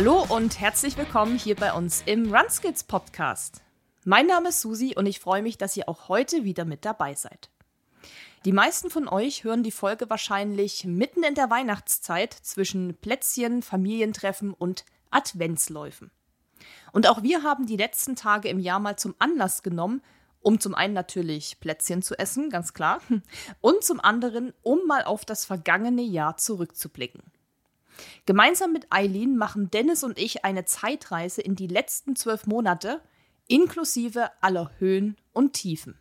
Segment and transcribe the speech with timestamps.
[0.00, 3.62] Hallo und herzlich willkommen hier bei uns im Runskits Podcast.
[4.04, 7.14] Mein Name ist Susi und ich freue mich, dass ihr auch heute wieder mit dabei
[7.16, 7.50] seid.
[8.44, 14.54] Die meisten von euch hören die Folge wahrscheinlich mitten in der Weihnachtszeit zwischen Plätzchen, Familientreffen
[14.54, 16.12] und Adventsläufen.
[16.92, 20.00] Und auch wir haben die letzten Tage im Jahr mal zum Anlass genommen,
[20.38, 23.00] um zum einen natürlich Plätzchen zu essen, ganz klar,
[23.60, 27.20] und zum anderen, um mal auf das vergangene Jahr zurückzublicken.
[28.26, 33.00] Gemeinsam mit Eileen machen Dennis und ich eine Zeitreise in die letzten zwölf Monate,
[33.46, 35.98] inklusive aller Höhen und Tiefen.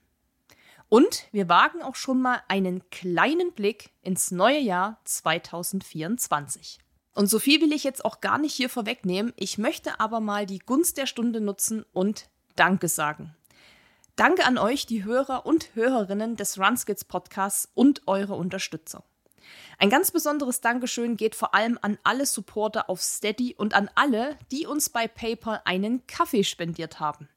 [0.89, 6.79] Und wir wagen auch schon mal einen kleinen Blick ins neue Jahr 2024.
[7.13, 9.33] Und so viel will ich jetzt auch gar nicht hier vorwegnehmen.
[9.35, 13.35] Ich möchte aber mal die Gunst der Stunde nutzen und Danke sagen.
[14.15, 19.03] Danke an euch, die Hörer und Hörerinnen des Runskits Podcasts und eure Unterstützung.
[19.77, 24.37] Ein ganz besonderes Dankeschön geht vor allem an alle Supporter auf Steady und an alle,
[24.51, 27.29] die uns bei PayPal einen Kaffee spendiert haben.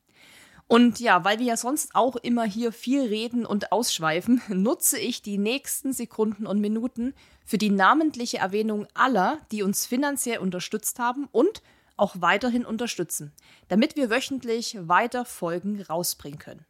[0.70, 5.20] Und ja, weil wir ja sonst auch immer hier viel reden und ausschweifen, nutze ich
[5.20, 7.12] die nächsten Sekunden und Minuten
[7.44, 11.60] für die namentliche Erwähnung aller, die uns finanziell unterstützt haben und
[11.96, 13.32] auch weiterhin unterstützen,
[13.66, 16.64] damit wir wöchentlich weiter Folgen rausbringen können.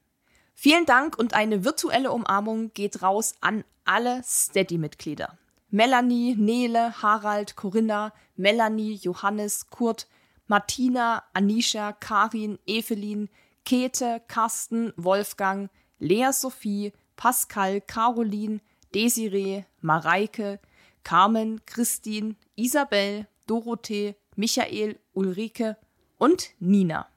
[0.63, 5.39] Vielen Dank und eine virtuelle Umarmung geht raus an alle Steady-Mitglieder.
[5.71, 10.07] Melanie, Nele, Harald, Corinna, Melanie, Johannes, Kurt,
[10.49, 13.31] Martina, Anisha, Karin, Evelyn,
[13.65, 18.61] Käthe, Carsten, Wolfgang, Lea Sophie, Pascal, Caroline,
[18.95, 20.59] Desiree, Mareike,
[21.05, 25.79] Carmen, Christine, Isabel, Dorothee, Michael, Ulrike
[26.19, 27.09] und Nina.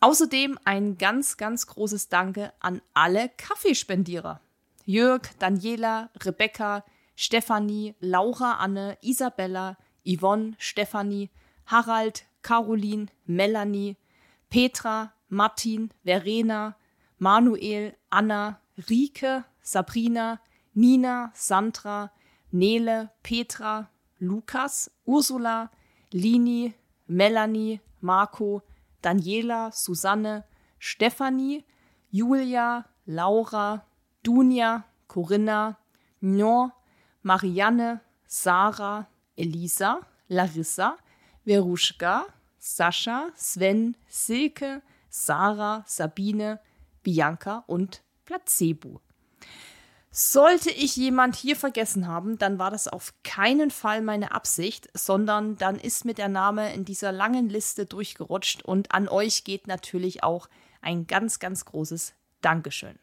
[0.00, 4.40] Außerdem ein ganz, ganz großes Danke an alle Kaffeespendierer.
[4.86, 6.84] Jörg, Daniela, Rebecca,
[7.14, 11.28] Stefanie, Laura, Anne, Isabella, Yvonne, Stefanie,
[11.66, 13.98] Harald, Caroline, Melanie,
[14.48, 16.76] Petra, Martin, Verena,
[17.18, 18.58] Manuel, Anna,
[18.88, 20.40] Rike, Sabrina,
[20.72, 22.10] Nina, Sandra,
[22.50, 25.70] Nele, Petra, Lukas, Ursula,
[26.10, 26.72] Lini,
[27.06, 28.62] Melanie, Marco,
[29.02, 30.44] Daniela, Susanne,
[30.78, 31.64] Stefanie,
[32.12, 33.84] Julia, Laura,
[34.22, 35.78] Dunja, Corinna,
[36.20, 36.72] Nor,
[37.22, 40.96] Marianne, Sarah, Elisa, Larissa,
[41.44, 42.26] Veruschka,
[42.58, 46.60] Sascha, Sven, Silke, Sarah, Sabine,
[47.02, 49.00] Bianca und Placebo.
[50.12, 55.56] Sollte ich jemand hier vergessen haben, dann war das auf keinen Fall meine Absicht, sondern
[55.56, 60.24] dann ist mir der Name in dieser langen Liste durchgerutscht und an euch geht natürlich
[60.24, 60.48] auch
[60.82, 62.98] ein ganz, ganz großes Dankeschön.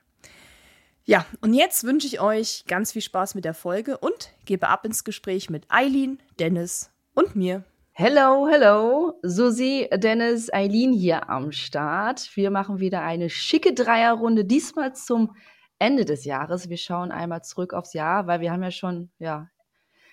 [1.06, 4.84] Ja, und jetzt wünsche ich euch ganz viel Spaß mit der Folge und gebe ab
[4.84, 7.64] ins Gespräch mit Eileen, Dennis und mir.
[7.94, 9.18] Hello, hello.
[9.24, 12.30] Susi, Dennis, Eileen hier am Start.
[12.36, 15.34] Wir machen wieder eine schicke Dreierrunde, diesmal zum
[15.80, 16.70] Ende des Jahres.
[16.70, 19.50] Wir schauen einmal zurück aufs Jahr, weil wir haben ja schon, ja,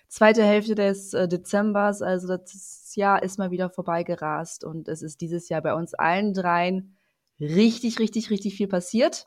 [0.08, 5.20] zweite Hälfte des äh, Dezembers, also das Jahr ist mal wieder vorbeigerast und es ist
[5.20, 6.97] dieses Jahr bei uns allen dreien
[7.41, 9.26] richtig, richtig, richtig viel passiert.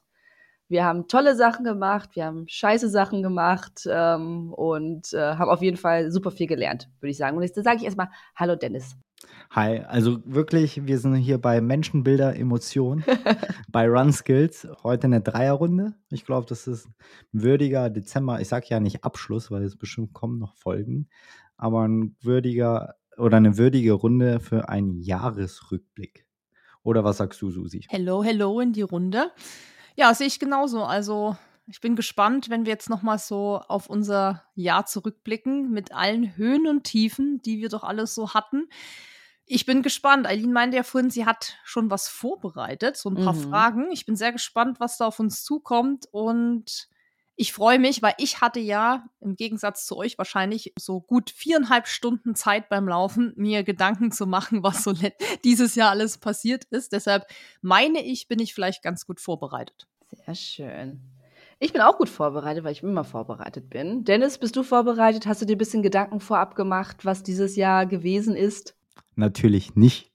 [0.69, 5.61] Wir haben tolle Sachen gemacht, wir haben scheiße Sachen gemacht ähm, und äh, haben auf
[5.61, 7.37] jeden Fall super viel gelernt, würde ich sagen.
[7.37, 8.95] Und jetzt sage ich erstmal Hallo Dennis.
[9.51, 13.03] Hi, also wirklich, wir sind hier bei Menschenbilder, Emotionen,
[13.69, 14.67] bei Run Skills.
[14.83, 15.95] Heute eine Dreierrunde.
[16.09, 18.41] Ich glaube, das ist ein würdiger Dezember.
[18.41, 21.07] Ich sage ja nicht Abschluss, weil es bestimmt kommen noch Folgen,
[21.55, 26.25] aber ein würdiger oder eine würdige Runde für einen Jahresrückblick.
[26.83, 27.85] Oder was sagst du, Susi?
[27.89, 29.31] Hello, hello in die Runde.
[29.95, 30.83] Ja, sehe ich genauso.
[30.83, 31.35] Also
[31.67, 36.37] ich bin gespannt, wenn wir jetzt noch mal so auf unser Jahr zurückblicken mit allen
[36.37, 38.69] Höhen und Tiefen, die wir doch alles so hatten.
[39.49, 40.27] Ich bin gespannt.
[40.27, 43.49] Eileen meinte ja vorhin, sie hat schon was vorbereitet, so ein paar mhm.
[43.49, 43.91] Fragen.
[43.91, 46.89] Ich bin sehr gespannt, was da auf uns zukommt und
[47.39, 51.87] ich freue mich, weil ich hatte ja im Gegensatz zu euch wahrscheinlich so gut viereinhalb
[51.87, 54.91] Stunden Zeit beim Laufen, mir Gedanken zu machen, was so
[55.43, 56.93] dieses Jahr alles passiert ist.
[56.93, 57.27] Deshalb
[57.61, 59.87] meine ich, bin ich vielleicht ganz gut vorbereitet.
[60.25, 60.99] Sehr schön.
[61.59, 64.03] Ich bin auch gut vorbereitet, weil ich immer vorbereitet bin.
[64.03, 65.25] Dennis, bist du vorbereitet?
[65.27, 68.76] Hast du dir ein bisschen Gedanken vorab gemacht, was dieses Jahr gewesen ist?
[69.17, 70.11] Natürlich nicht.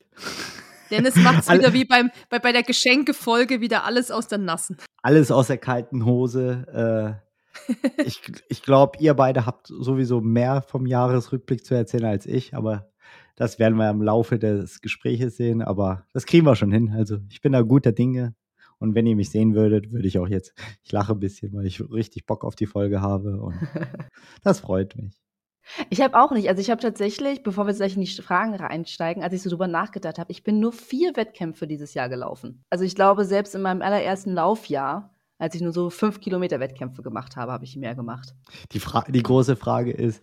[0.91, 4.77] Dennis macht es wieder wie beim, bei, bei der Geschenkefolge wieder alles aus der Nassen.
[5.03, 7.21] Alles aus der kalten Hose.
[7.69, 12.55] Äh, ich ich glaube, ihr beide habt sowieso mehr vom Jahresrückblick zu erzählen als ich,
[12.55, 12.93] aber
[13.37, 15.63] das werden wir im Laufe des Gespräches sehen.
[15.63, 16.93] Aber das kriegen wir schon hin.
[16.97, 18.35] Also ich bin da guter Dinge.
[18.79, 21.67] Und wenn ihr mich sehen würdet, würde ich auch jetzt, ich lache ein bisschen, weil
[21.67, 23.41] ich richtig Bock auf die Folge habe.
[23.41, 23.55] Und
[24.43, 25.22] das freut mich.
[25.91, 26.49] Ich habe auch nicht.
[26.49, 29.51] Also ich habe tatsächlich, bevor wir jetzt gleich in die Fragen einsteigen, als ich so
[29.51, 32.65] drüber nachgedacht habe, ich bin nur vier Wettkämpfe dieses Jahr gelaufen.
[32.71, 37.03] Also ich glaube, selbst in meinem allerersten Laufjahr, als ich nur so fünf Kilometer Wettkämpfe
[37.03, 38.35] gemacht habe, habe ich mehr gemacht.
[38.73, 40.23] Die, Fra die große Frage ist,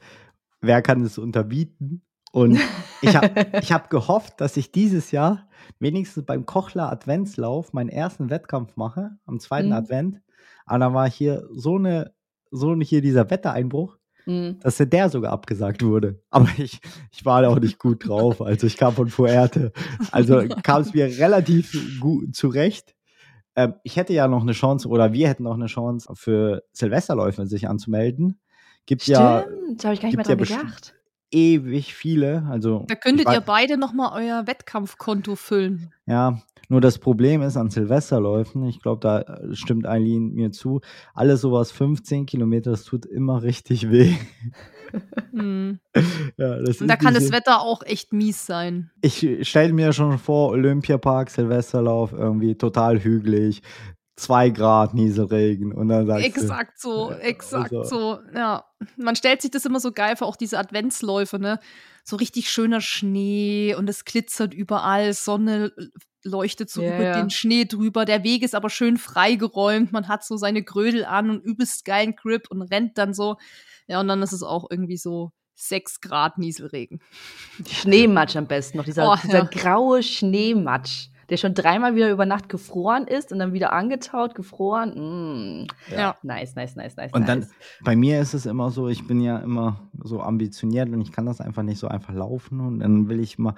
[0.62, 2.06] wer kann es unterbieten?
[2.32, 2.60] Und
[3.02, 3.30] ich habe
[3.62, 5.48] ich hab gehofft, dass ich dieses Jahr
[5.80, 9.74] wenigstens beim Kochler Adventslauf meinen ersten Wettkampf mache, am zweiten Mhm.
[9.74, 10.22] Advent.
[10.66, 12.14] Aber dann war hier so eine,
[12.52, 14.60] so hier dieser Wettereinbruch, Mhm.
[14.62, 16.21] dass der sogar abgesagt wurde.
[16.30, 16.80] Aber ich,
[17.12, 18.42] ich war da auch nicht gut drauf.
[18.42, 19.71] Also ich kam von Fuerte.
[20.12, 22.95] Also kam es mir relativ gut zurecht.
[23.56, 27.45] Ähm, ich hätte ja noch eine Chance, oder wir hätten noch eine Chance, für Silvesterläufe
[27.48, 28.39] sich anzumelden.
[28.86, 30.94] Gibt ja Stimmt, da habe ich gar nicht mehr ja dran bestimmt- gedacht.
[31.31, 32.45] ewig viele.
[32.50, 35.94] Also Da könntet ihr beide nochmal euer Wettkampfkonto füllen.
[36.06, 40.81] Ja, nur das Problem ist an Silvesterläufen, ich glaube, da äh, stimmt Eileen mir zu,
[41.13, 44.16] alles sowas 15 Kilometer, das tut immer richtig weh.
[45.31, 45.80] Hm.
[46.38, 48.89] Ja, Und da kann das Wetter auch echt mies sein.
[49.01, 53.62] Ich stelle mir schon vor, Olympiapark, Silvesterlauf, irgendwie total hügelig,
[54.16, 58.19] zwei Grad Nieselregen und dann sagst Exakt so, Ja, exakt also- so.
[58.33, 58.66] Ja,
[58.98, 61.60] man stellt sich das immer so geil vor, auch diese Adventsläufe, ne?
[62.10, 65.72] So richtig schöner Schnee und es glitzert überall, Sonne
[66.24, 67.22] leuchtet so Ja, über ja.
[67.22, 71.30] den Schnee drüber, der Weg ist aber schön freigeräumt, man hat so seine Grödel an
[71.30, 73.38] und übelst geilen Grip und rennt dann so.
[73.88, 77.00] Ja, und dann ist es auch irgendwie so sechs Grad Nieselregen.
[77.70, 79.44] Schneematsch am besten noch, dieser, Oh, dieser ja.
[79.44, 85.64] graue Schneematsch, der schon dreimal wieder über Nacht gefroren ist und dann wieder angetaut, gefroren.
[85.64, 85.68] Mm.
[85.92, 86.16] Ja.
[86.24, 87.12] Nice, nice, nice, nice.
[87.14, 87.52] Und dann, nice.
[87.84, 91.26] bei mir ist es immer so, ich bin ja immer so ambitioniert und ich kann
[91.26, 93.56] das einfach nicht so einfach laufen und dann will ich mal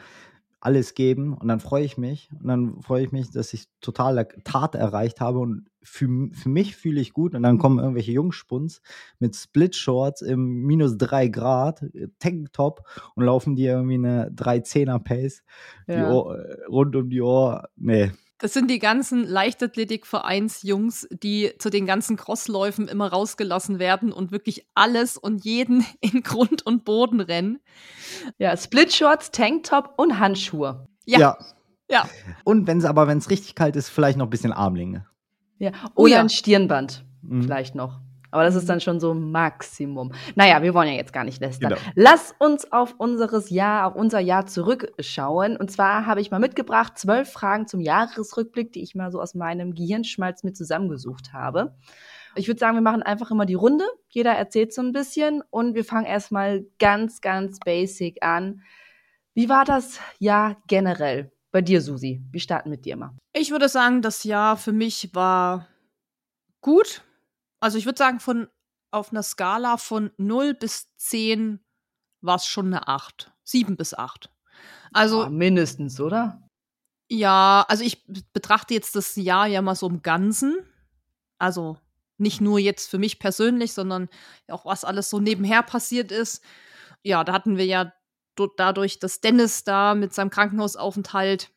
[0.61, 4.27] alles geben und dann freue ich mich und dann freue ich mich, dass ich total
[4.43, 8.81] Tat erreicht habe und für, für mich fühle ich gut und dann kommen irgendwelche Jungspuns
[9.19, 12.83] mit Split-Shorts im minus drei Grad, äh, Tanktop
[13.15, 15.43] und laufen die irgendwie eine 3-10er Pace
[15.93, 16.09] die Ja.
[16.11, 17.67] Ohr, äh, rund um die Ohr.
[17.75, 18.11] Nee,
[18.41, 24.65] Das sind die ganzen Leichtathletik-Vereinsjungs, die zu den ganzen Crossläufen immer rausgelassen werden und wirklich
[24.73, 27.59] alles und jeden in Grund und Boden rennen.
[28.39, 30.87] ja, Splitshorts, Tanktop und Handschuhe.
[31.05, 31.37] Ja.
[31.89, 32.07] Ja.
[32.45, 35.05] Und wenn es aber, wenn es richtig kalt ist, vielleicht noch ein bisschen Armlinge.
[35.59, 35.71] Ja.
[35.95, 36.19] Oh Oder ja.
[36.21, 37.43] ein Stirnband, Mhm.
[37.43, 37.99] vielleicht noch.
[38.31, 40.13] Aber das ist dann schon so Maximum.
[40.35, 41.71] Naja, wir wollen ja jetzt gar nicht lästern.
[41.71, 41.81] Genau.
[41.95, 45.57] Lass uns auf unseres Jahr, auf unser Jahr zurückschauen.
[45.57, 49.35] Und zwar habe ich mal mitgebracht zwölf Fragen zum Jahresrückblick, die ich mal so aus
[49.35, 51.75] meinem Gehirnschmalz mit zusammengesucht habe.
[52.35, 53.83] Ich würde sagen, wir machen einfach immer die Runde.
[54.09, 58.61] Jeder erzählt so ein bisschen und wir fangen erstmal ganz, ganz basic an.
[59.33, 62.21] Wie war das Jahr generell bei dir, Susi?
[62.31, 63.11] Wir starten mit dir mal.
[63.33, 65.67] Ich würde sagen, das Jahr für mich war
[66.61, 67.03] gut.
[67.61, 68.49] Also ich würde sagen, von
[68.91, 71.63] auf einer Skala von 0 bis 10
[72.21, 73.31] war es schon eine 8.
[73.43, 74.29] 7 bis 8.
[74.91, 76.45] Also Oh, mindestens, oder?
[77.09, 80.57] Ja, also ich betrachte jetzt das Jahr ja mal so im Ganzen.
[81.37, 81.77] Also
[82.17, 84.09] nicht nur jetzt für mich persönlich, sondern
[84.47, 86.43] auch was alles so nebenher passiert ist.
[87.03, 87.93] Ja, da hatten wir ja
[88.57, 91.51] dadurch, dass Dennis da mit seinem Krankenhausaufenthalt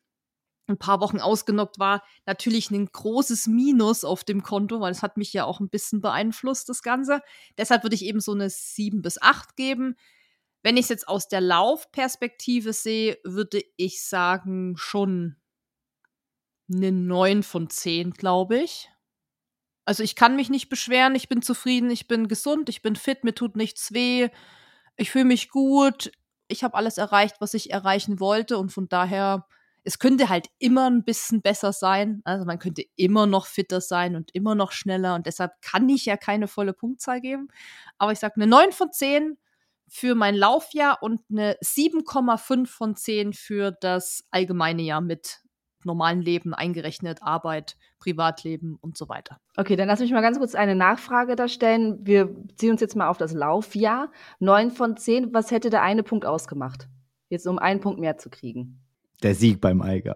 [0.67, 5.17] ein paar Wochen ausgenockt war, natürlich ein großes Minus auf dem Konto, weil es hat
[5.17, 7.21] mich ja auch ein bisschen beeinflusst, das Ganze.
[7.59, 9.97] Deshalb würde ich eben so eine 7 bis 8 geben.
[10.63, 15.37] Wenn ich es jetzt aus der Laufperspektive sehe, würde ich sagen, schon
[16.73, 18.91] eine 9 von 10, glaube ich.
[19.85, 23.23] Also ich kann mich nicht beschweren, ich bin zufrieden, ich bin gesund, ich bin fit,
[23.23, 24.31] mir tut nichts weh,
[24.97, 26.11] ich fühle mich gut,
[26.49, 29.47] ich habe alles erreicht, was ich erreichen wollte und von daher,
[29.85, 32.23] es könnte halt immer ein bisschen besser sein.
[32.25, 36.07] Also man könnte immer noch fitter sein und immer noch schneller und deshalb kann ich
[36.07, 37.49] ja keine volle Punktzahl geben.
[37.99, 39.37] Aber ich sage eine 9 von 10
[39.89, 45.43] für mein Laufjahr und eine 7,5 von 10 für das allgemeine Jahr mit
[45.85, 49.39] normalen Leben eingerechnet, Arbeit, Privatleben und so weiter.
[49.57, 51.99] Okay, dann lass mich mal ganz kurz eine Nachfrage da stellen.
[52.07, 54.11] Wir beziehen uns jetzt mal auf das Laufjahr.
[54.39, 56.89] Neun von zehn, was hätte der eine Punkt ausgemacht?
[57.29, 58.84] Jetzt um einen Punkt mehr zu kriegen.
[59.25, 60.15] Der Sieg beim Eiger.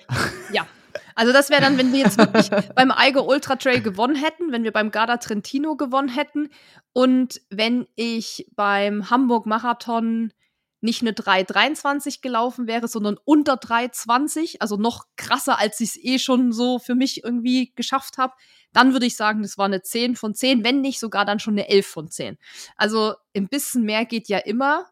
[0.52, 0.66] Ja.
[1.14, 4.62] Also das wäre dann, wenn wir jetzt wirklich beim Eiger Ultra Trail gewonnen hätten, wenn
[4.62, 6.50] wir beim Garda Trentino gewonnen hätten
[6.92, 10.32] und wenn ich beim Hamburg Marathon
[10.80, 16.18] nicht eine 3,23 gelaufen wäre, sondern unter 3,20, also noch krasser, als ich es eh
[16.18, 18.34] schon so für mich irgendwie geschafft habe,
[18.72, 21.54] dann würde ich sagen, das war eine 10 von 10, wenn nicht sogar dann schon
[21.54, 22.38] eine 11 von 10.
[22.76, 24.86] Also ein bisschen mehr geht ja immer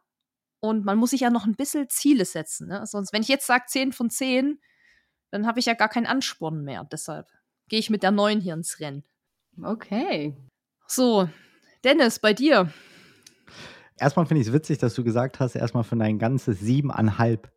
[0.67, 2.69] und man muss sich ja noch ein bisschen Ziele setzen.
[2.69, 2.85] Ne?
[2.87, 4.61] Sonst, wenn ich jetzt sage 10 von 10,
[5.31, 6.85] dann habe ich ja gar keinen Ansporn mehr.
[6.91, 7.27] Deshalb
[7.69, 9.05] gehe ich mit der 9 hier ins Rennen.
[9.63, 10.37] Okay.
[10.87, 11.29] So,
[11.85, 12.73] Dennis, bei dir.
[13.99, 17.51] Erstmal finde ich es witzig, dass du gesagt hast, erstmal für dein ganzes siebeneinhalb.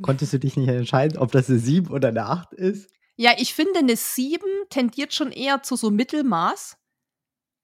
[0.00, 2.90] Konntest du dich nicht entscheiden, ob das eine sieben oder eine acht ist?
[3.16, 6.78] Ja, ich finde, eine sieben tendiert schon eher zu so Mittelmaß.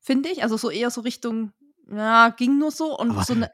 [0.01, 0.43] Finde ich.
[0.43, 1.53] Also so eher so Richtung,
[1.91, 2.97] ja, ging nur so.
[2.99, 3.51] Und Aber- so eine,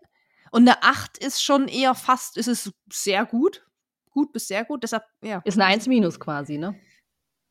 [0.55, 3.67] und eine acht ist schon eher fast, ist es sehr gut.
[4.11, 4.83] Gut bis sehr gut.
[4.85, 5.41] Deshalb, ja.
[5.45, 6.77] Ist eine 1 minus quasi, ne?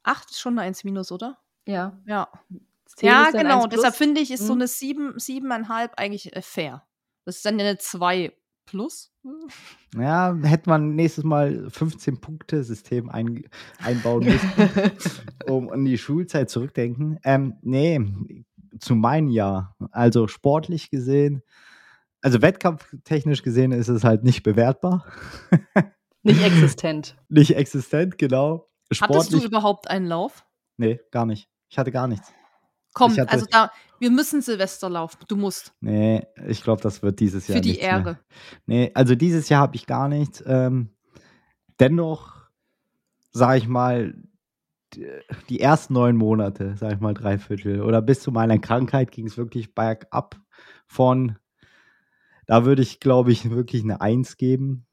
[0.03, 1.37] Acht ist schon eine 1 minus, oder?
[1.67, 1.99] Ja.
[2.05, 2.29] Ja.
[2.95, 3.63] 10 Ja, genau.
[3.63, 3.81] 1 plus.
[3.81, 4.61] Deshalb finde ich, ist so Mhm.
[4.61, 6.85] eine sieben, siebeneinhalb eigentlich äh, fair.
[7.25, 8.31] Das ist dann eine zwei
[8.65, 9.11] plus.
[9.97, 13.43] Ja, hätte man nächstes Mal 15-Punkte-System ein,
[13.79, 14.51] einbauen müssen,
[15.47, 17.19] um an die Schulzeit zurückdenken.
[17.25, 17.99] Ähm, nee,
[18.79, 19.75] zu meinem Jahr.
[19.91, 21.43] Also sportlich gesehen,
[22.23, 25.05] also wettkampftechnisch gesehen ist es halt nicht bewertbar.
[26.25, 27.17] Nicht existent.
[27.27, 28.69] nicht existent, genau.
[28.89, 30.45] Hattest du Sportlich, überhaupt einen Lauf?
[30.77, 31.49] nee, gar nicht.
[31.67, 32.31] Ich hatte gar nichts.
[32.93, 35.17] Komm, hatte- also da, wir müssen Silvesterlauf.
[35.27, 35.73] Du musst.
[35.81, 37.91] Nee, ich glaube, das wird dieses Jahr Für die nichts mehr.
[37.91, 38.19] Ehre.
[38.65, 40.41] Nee, also dieses Jahr habe ich gar nichts.
[40.47, 40.91] Ähm,
[41.81, 42.33] dennoch,
[43.31, 44.13] sage ich mal,
[45.49, 49.25] die ersten neun Monate, sage ich mal drei Viertel, oder bis zu meiner Krankheit ging
[49.25, 50.39] es wirklich bergab
[50.85, 51.37] von,
[52.45, 54.85] da würde ich, glaube ich, wirklich eine Eins geben.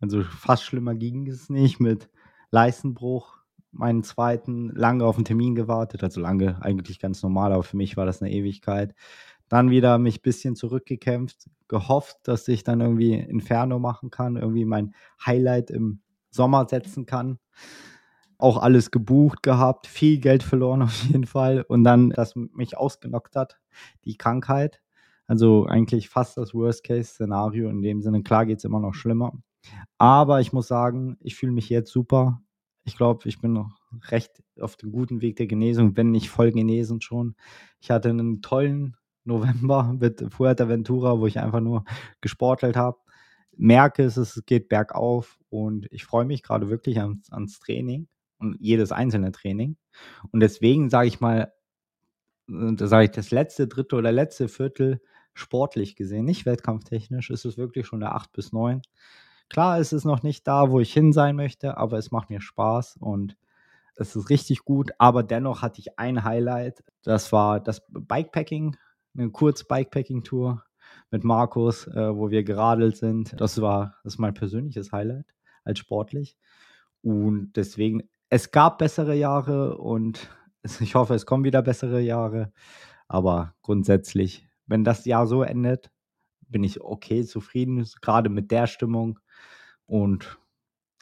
[0.00, 2.08] Also fast schlimmer ging es nicht mit
[2.50, 3.38] Leistenbruch,
[3.72, 7.96] meinen zweiten, lange auf den Termin gewartet, also lange eigentlich ganz normal, aber für mich
[7.96, 8.94] war das eine Ewigkeit.
[9.48, 14.64] Dann wieder mich ein bisschen zurückgekämpft, gehofft, dass ich dann irgendwie Inferno machen kann, irgendwie
[14.64, 16.00] mein Highlight im
[16.30, 17.38] Sommer setzen kann.
[18.38, 21.62] Auch alles gebucht gehabt, viel Geld verloren auf jeden Fall.
[21.68, 23.58] Und dann, das mich ausgenockt hat,
[24.04, 24.80] die Krankheit.
[25.26, 27.68] Also eigentlich fast das Worst-Case-Szenario.
[27.68, 29.32] In dem Sinne, klar geht es immer noch schlimmer.
[29.98, 32.42] Aber ich muss sagen, ich fühle mich jetzt super.
[32.84, 33.76] Ich glaube, ich bin noch
[34.10, 37.34] recht auf dem guten Weg der Genesung, wenn nicht voll genesen schon.
[37.80, 41.84] Ich hatte einen tollen November mit Fuerteventura, wo ich einfach nur
[42.20, 42.98] gesportelt habe.
[43.56, 48.06] Merke es, es geht bergauf und ich freue mich gerade wirklich ans, ans Training
[48.38, 49.76] und jedes einzelne Training.
[50.30, 51.52] Und deswegen sage ich mal,
[52.48, 55.00] äh, da sage ich das letzte Drittel oder letzte Viertel
[55.36, 58.82] sportlich gesehen, nicht wettkampftechnisch, ist es wirklich schon der 8 bis 9.
[59.48, 62.40] Klar ist es noch nicht da, wo ich hin sein möchte, aber es macht mir
[62.40, 63.36] Spaß und
[63.94, 64.90] es ist richtig gut.
[64.98, 66.82] Aber dennoch hatte ich ein Highlight.
[67.02, 68.76] Das war das Bikepacking,
[69.16, 70.62] eine Kurz-Bikepacking-Tour
[71.10, 73.40] mit Markus, äh, wo wir geradelt sind.
[73.40, 75.26] Das war das ist mein persönliches Highlight
[75.64, 76.36] als sportlich.
[77.02, 80.28] Und deswegen, es gab bessere Jahre und
[80.80, 82.52] ich hoffe, es kommen wieder bessere Jahre.
[83.08, 85.90] Aber grundsätzlich, wenn das Jahr so endet,
[86.48, 89.18] bin ich okay, zufrieden, gerade mit der Stimmung
[89.86, 90.38] und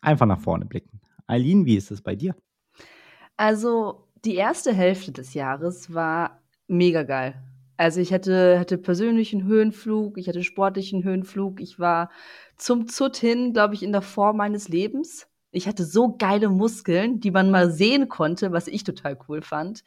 [0.00, 1.00] einfach nach vorne blicken.
[1.26, 2.35] Eileen, wie ist es bei dir?
[3.37, 7.42] Also die erste Hälfte des Jahres war mega geil.
[7.76, 12.11] Also ich hatte, hatte persönlichen Höhenflug, ich hatte sportlichen Höhenflug, ich war
[12.56, 15.26] zum Zut hin, glaube ich, in der Form meines Lebens.
[15.50, 19.83] Ich hatte so geile Muskeln, die man mal sehen konnte, was ich total cool fand.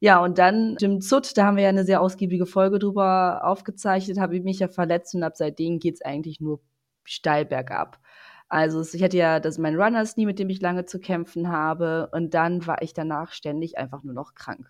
[0.00, 4.18] Ja, und dann dem Zut, da haben wir ja eine sehr ausgiebige Folge drüber aufgezeichnet,
[4.18, 6.60] habe ich mich ja verletzt und ab seitdem geht's eigentlich nur
[7.04, 7.98] steil bergab.
[8.48, 12.08] Also ich hatte ja das mein Runners Knee, mit dem ich lange zu kämpfen habe
[12.12, 14.68] und dann war ich danach ständig einfach nur noch krank.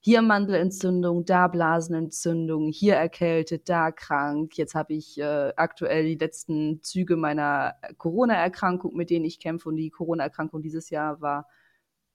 [0.00, 4.56] Hier Mandelentzündung, da Blasenentzündung, hier erkältet, da krank.
[4.56, 9.76] Jetzt habe ich äh, aktuell die letzten Züge meiner Corona-Erkrankung, mit denen ich kämpfe und
[9.76, 11.48] die Corona-Erkrankung dieses Jahr war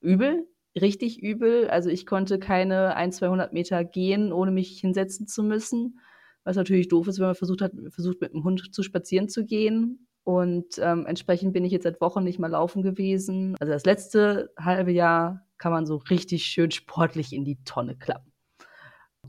[0.00, 0.46] übel,
[0.80, 1.68] richtig übel.
[1.68, 6.00] Also ich konnte keine 1, 200 Meter gehen, ohne mich hinsetzen zu müssen.
[6.44, 9.44] Was natürlich doof ist, wenn man versucht hat, versucht mit dem Hund zu spazieren zu
[9.44, 10.06] gehen.
[10.24, 13.56] Und ähm, entsprechend bin ich jetzt seit Wochen nicht mehr laufen gewesen.
[13.60, 18.32] Also das letzte halbe Jahr kann man so richtig schön sportlich in die Tonne klappen.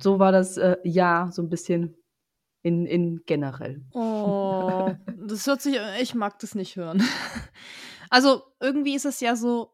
[0.01, 1.97] So war das äh, Jahr so ein bisschen
[2.63, 3.85] in, in generell.
[3.93, 4.91] Oh,
[5.27, 7.03] das hört sich, ich mag das nicht hören.
[8.09, 9.73] Also irgendwie ist es ja so,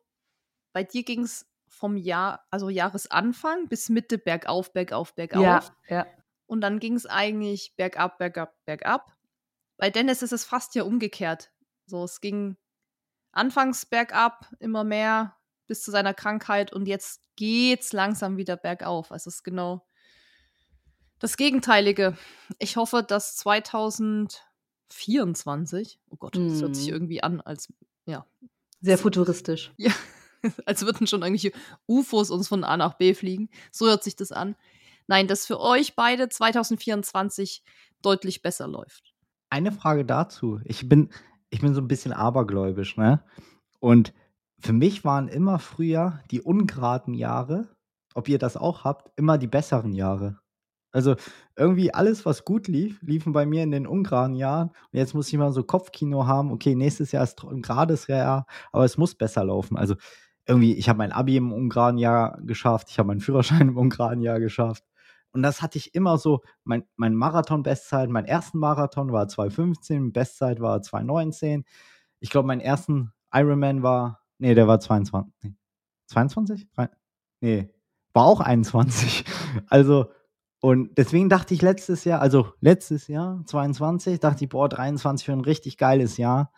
[0.74, 1.51] bei dir ging es
[1.82, 5.44] vom Jahr, also Jahresanfang bis Mitte bergauf, bergauf, bergauf.
[5.44, 6.06] Ja, ja.
[6.46, 9.18] Und dann ging es eigentlich bergab, bergab, bergab.
[9.78, 11.52] Bei Dennis ist es fast ja umgekehrt.
[11.88, 12.56] So, es ging
[13.32, 15.36] anfangs bergab, immer mehr
[15.66, 19.12] bis zu seiner Krankheit und jetzt geht's langsam wieder bergauf.
[19.12, 19.88] Also es ist genau
[21.18, 22.16] das Gegenteilige.
[22.60, 26.94] Ich hoffe, dass 2024, oh Gott, das hört sich Mhm.
[26.94, 27.74] irgendwie an, als
[28.06, 28.28] ja,
[28.82, 29.74] Sehr futuristisch.
[29.78, 29.92] ja,
[30.66, 31.52] als würden schon irgendwelche
[31.88, 33.50] UFOs uns von A nach B fliegen.
[33.72, 34.56] So hört sich das an.
[35.08, 37.64] Nein, dass für euch beide 2024
[38.02, 39.14] deutlich besser läuft.
[39.50, 40.60] Eine Frage dazu.
[40.64, 41.10] Ich bin,
[41.50, 43.24] ich bin so ein bisschen abergläubisch, ne?
[43.80, 44.14] Und
[44.60, 47.76] für mich waren immer früher die ungeraden Jahre,
[48.14, 50.38] ob ihr das auch habt, immer die besseren Jahre.
[50.94, 51.16] Also
[51.56, 54.70] irgendwie alles, was gut lief, liefen bei mir in den ungeraden Jahren.
[54.70, 56.52] Und jetzt muss ich mal so Kopfkino haben.
[56.52, 59.78] Okay, nächstes Jahr ist ein gerades Jahr, aber es muss besser laufen.
[59.78, 59.96] Also
[60.46, 64.22] irgendwie, ich habe mein Abi im ungeraden Jahr geschafft, ich habe meinen Führerschein im ungeraden
[64.22, 64.84] Jahr geschafft.
[65.34, 70.60] Und das hatte ich immer so, mein, mein Marathon-Bestzeit, mein ersten Marathon war 2,15, Bestzeit
[70.60, 71.64] war 2,19.
[72.20, 75.34] Ich glaube, mein ersten Ironman war, nee, der war 22.
[75.44, 75.56] Nee,
[76.08, 76.68] 22?
[77.40, 77.70] Nee,
[78.14, 79.26] war auch 21.
[79.68, 80.10] Also,
[80.62, 85.34] und deswegen dachte ich letztes Jahr, also letztes Jahr, 22, dachte ich, boah, 23 für
[85.34, 86.54] ein richtig geiles Jahr.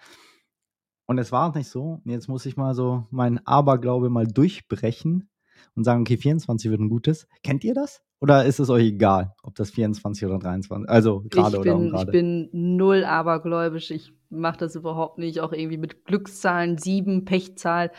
[1.14, 2.02] Und es war nicht so.
[2.04, 5.30] Und jetzt muss ich mal so meinen Aberglaube mal durchbrechen
[5.76, 7.28] und sagen, okay, 24 wird ein gutes.
[7.44, 8.02] Kennt ihr das?
[8.20, 12.06] Oder ist es euch egal, ob das 24 oder 23, also gerade oder ungerade?
[12.06, 13.92] Ich bin null abergläubisch.
[13.92, 15.40] Ich mache das überhaupt nicht.
[15.40, 17.92] Auch irgendwie mit Glückszahlen, 7, Pechzahl,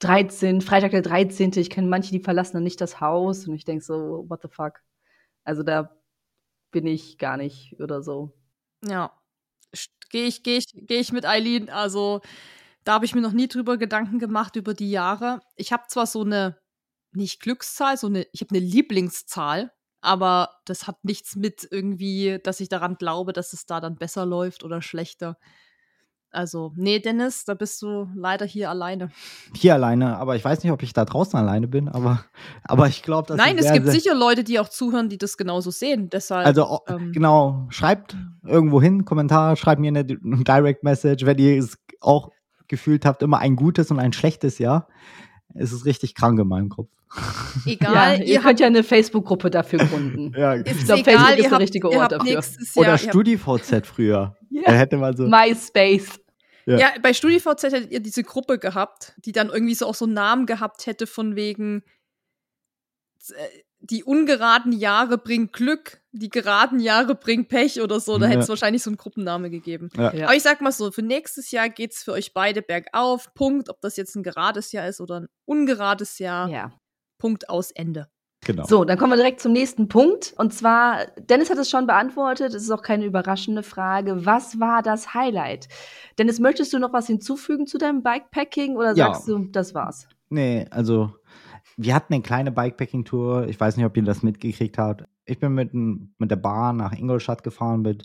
[0.00, 1.52] 13, Freitag der 13.
[1.56, 3.48] Ich kenne manche, die verlassen dann nicht das Haus.
[3.48, 4.74] Und ich denke so, what the fuck?
[5.42, 5.96] Also da
[6.70, 8.34] bin ich gar nicht oder so.
[8.86, 9.10] Ja,
[10.10, 11.70] gehe ich, geh ich, geh ich mit Eileen.
[11.70, 12.20] Also
[12.88, 15.40] da habe ich mir noch nie drüber Gedanken gemacht über die Jahre.
[15.56, 16.56] Ich habe zwar so eine
[17.12, 22.60] nicht Glückszahl, so eine, ich habe eine Lieblingszahl, aber das hat nichts mit irgendwie, dass
[22.60, 25.36] ich daran glaube, dass es da dann besser läuft oder schlechter.
[26.30, 29.10] Also, nee, Dennis, da bist du leider hier alleine.
[29.54, 32.24] Hier alleine, aber ich weiß nicht, ob ich da draußen alleine bin, aber,
[32.64, 33.36] aber ich glaube, dass.
[33.36, 36.08] Nein, es gibt sicher Leute, die auch zuhören, die das genauso sehen.
[36.08, 41.58] Deshalb, also, ähm, genau, schreibt irgendwo hin, Kommentar, schreibt mir eine Direct Message, wenn ihr
[41.58, 42.30] es auch
[42.68, 44.88] gefühlt habt, immer ein gutes und ein schlechtes Jahr.
[45.54, 46.88] Es ist richtig krank in meinem Kopf.
[47.64, 50.32] Egal, ja, ihr, könnt ja eine Facebook-Gruppe dafür gründen.
[50.36, 52.32] ja, ich glaube, Facebook ist der richtige Ort dafür.
[52.32, 52.44] Jahr,
[52.74, 54.36] Oder StudiVZ früher.
[54.50, 54.62] Ja.
[54.66, 55.26] Da hätte man so.
[55.26, 56.20] MySpace.
[56.66, 56.78] Ja.
[56.78, 60.12] ja, bei StudiVZ hättet ihr diese Gruppe gehabt, die dann irgendwie so auch so einen
[60.12, 61.82] Namen gehabt hätte von wegen
[63.30, 63.32] äh,
[63.80, 68.18] die ungeraden Jahre bringen Glück, die geraden Jahre bringen Pech oder so.
[68.18, 68.32] Da ja.
[68.32, 69.88] hätte es wahrscheinlich so einen Gruppenname gegeben.
[69.96, 70.08] Ja.
[70.08, 73.32] Aber ich sag mal so, für nächstes Jahr geht es für euch beide bergauf.
[73.34, 73.68] Punkt.
[73.70, 76.48] Ob das jetzt ein gerades Jahr ist oder ein ungerades Jahr.
[76.48, 76.72] Ja.
[77.18, 78.08] Punkt aus Ende.
[78.44, 78.64] Genau.
[78.64, 80.32] So, dann kommen wir direkt zum nächsten Punkt.
[80.38, 84.24] Und zwar, Dennis hat es schon beantwortet, es ist auch keine überraschende Frage.
[84.24, 85.68] Was war das Highlight?
[86.18, 89.34] Dennis, möchtest du noch was hinzufügen zu deinem Bikepacking oder sagst ja.
[89.34, 90.08] du, das war's?
[90.30, 91.12] Nee, also
[91.80, 93.46] wir hatten eine kleine Bikepacking-Tour.
[93.46, 95.04] Ich weiß nicht, ob ihr das mitgekriegt habt.
[95.24, 98.04] Ich bin mit, mit der Bahn nach Ingolstadt gefahren mit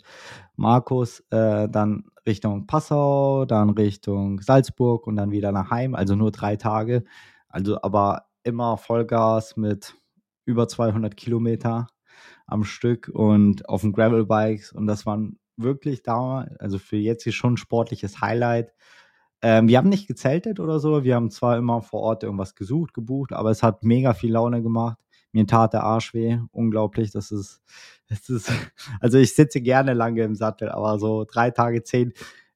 [0.54, 5.96] Markus, äh, dann Richtung Passau, dann Richtung Salzburg und dann wieder nach Heim.
[5.96, 7.04] Also nur drei Tage.
[7.48, 9.96] Also aber immer Vollgas mit
[10.44, 11.88] über 200 Kilometer
[12.46, 14.70] am Stück und auf den Gravelbikes.
[14.70, 18.72] Und das waren wirklich da, also für jetzt hier schon ein sportliches Highlight.
[19.44, 21.04] Ähm, wir haben nicht gezeltet oder so.
[21.04, 24.62] Wir haben zwar immer vor Ort irgendwas gesucht, gebucht, aber es hat mega viel Laune
[24.62, 24.96] gemacht.
[25.32, 26.38] Mir tat der Arsch weh.
[26.50, 27.10] Unglaublich.
[27.10, 27.60] Das ist,
[28.08, 28.50] das ist,
[29.00, 32.14] also ich sitze gerne lange im Sattel, aber so drei Tage, zehn,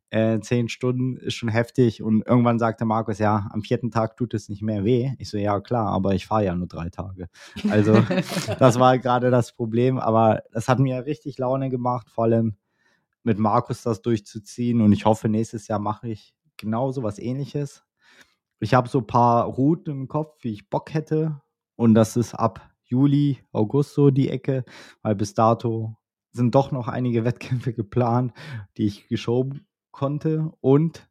[0.09, 2.03] äh, zehn Stunden ist schon heftig.
[2.03, 5.13] Und irgendwann sagte Markus, ja, am vierten Tag tut es nicht mehr weh.
[5.19, 7.29] Ich so, ja, klar, aber ich fahre ja nur drei Tage.
[7.69, 8.01] Also,
[8.59, 9.99] das war gerade das Problem.
[9.99, 12.57] Aber es hat mir richtig Laune gemacht, vor allem
[13.25, 14.81] mit Markus das durchzuziehen.
[14.81, 17.85] Und ich hoffe, nächstes Jahr mache ich genau so was ähnliches.
[18.61, 21.41] Ich habe so ein paar Routen im Kopf, wie ich Bock hätte.
[21.77, 24.65] Und das ist ab Juli, August so die Ecke,
[25.03, 25.97] weil bis dato
[26.33, 28.33] sind doch noch einige Wettkämpfe geplant,
[28.77, 30.51] die ich geschoben konnte.
[30.61, 31.09] Und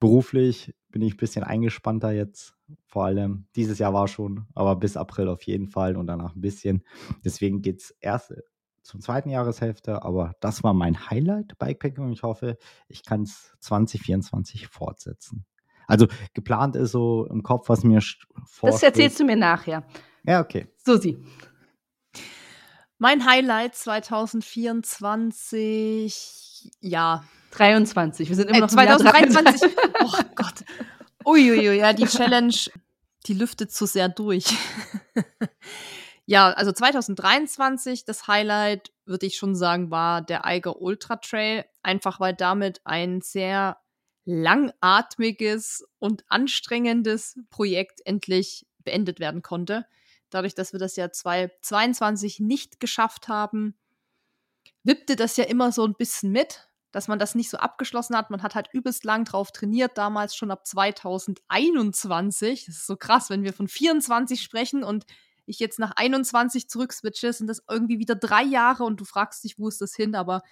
[0.00, 2.54] beruflich bin ich ein bisschen eingespannter jetzt.
[2.86, 6.40] Vor allem dieses Jahr war schon, aber bis April auf jeden Fall und danach ein
[6.40, 6.82] bisschen.
[7.24, 8.34] Deswegen geht es erst
[8.90, 13.52] zum zweiten Jahreshälfte, aber das war mein Highlight Bikepacking und ich hoffe, ich kann es
[13.60, 15.46] 2024 fortsetzen.
[15.86, 18.00] Also geplant ist so im Kopf, was mir
[18.46, 18.70] vor.
[18.70, 19.84] Das erzählst du mir nachher.
[20.24, 20.66] Ja, okay.
[20.84, 21.22] Susi.
[22.98, 27.22] Mein Highlight 2024, ja.
[27.52, 29.70] 23, wir sind immer äh, noch 2023.
[30.04, 30.64] oh Gott.
[31.24, 32.54] Uiuiui, ja, die Challenge,
[33.26, 34.46] die lüftet zu sehr durch.
[36.30, 41.64] Ja, also 2023, das Highlight, würde ich schon sagen, war der Eiger Ultra Trail.
[41.82, 43.78] Einfach weil damit ein sehr
[44.26, 49.86] langatmiges und anstrengendes Projekt endlich beendet werden konnte.
[50.30, 53.74] Dadurch, dass wir das Jahr 2022 nicht geschafft haben,
[54.84, 58.30] wippte das ja immer so ein bisschen mit, dass man das nicht so abgeschlossen hat.
[58.30, 62.66] Man hat halt übelst lang drauf trainiert, damals schon ab 2021.
[62.66, 65.06] Das ist so krass, wenn wir von 24 sprechen und
[65.50, 69.58] ich jetzt nach 21 zurückswitche, sind das irgendwie wieder drei Jahre und du fragst dich,
[69.58, 70.14] wo ist das hin?
[70.14, 70.42] Aber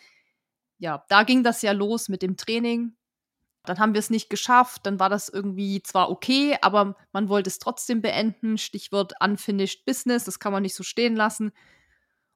[0.78, 2.96] ja, da ging das ja los mit dem Training.
[3.64, 4.87] Dann haben wir es nicht geschafft.
[4.87, 8.58] Dann war das irgendwie zwar okay, aber man wollte es trotzdem beenden.
[8.58, 10.24] Stichwort Unfinished Business.
[10.24, 11.52] Das kann man nicht so stehen lassen.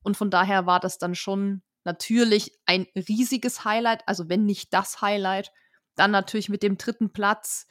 [0.02, 5.00] Und von daher war das dann schon natürlich ein riesiges Highlight, also wenn nicht das
[5.00, 5.52] Highlight.
[5.94, 7.66] Dann natürlich mit dem dritten Platz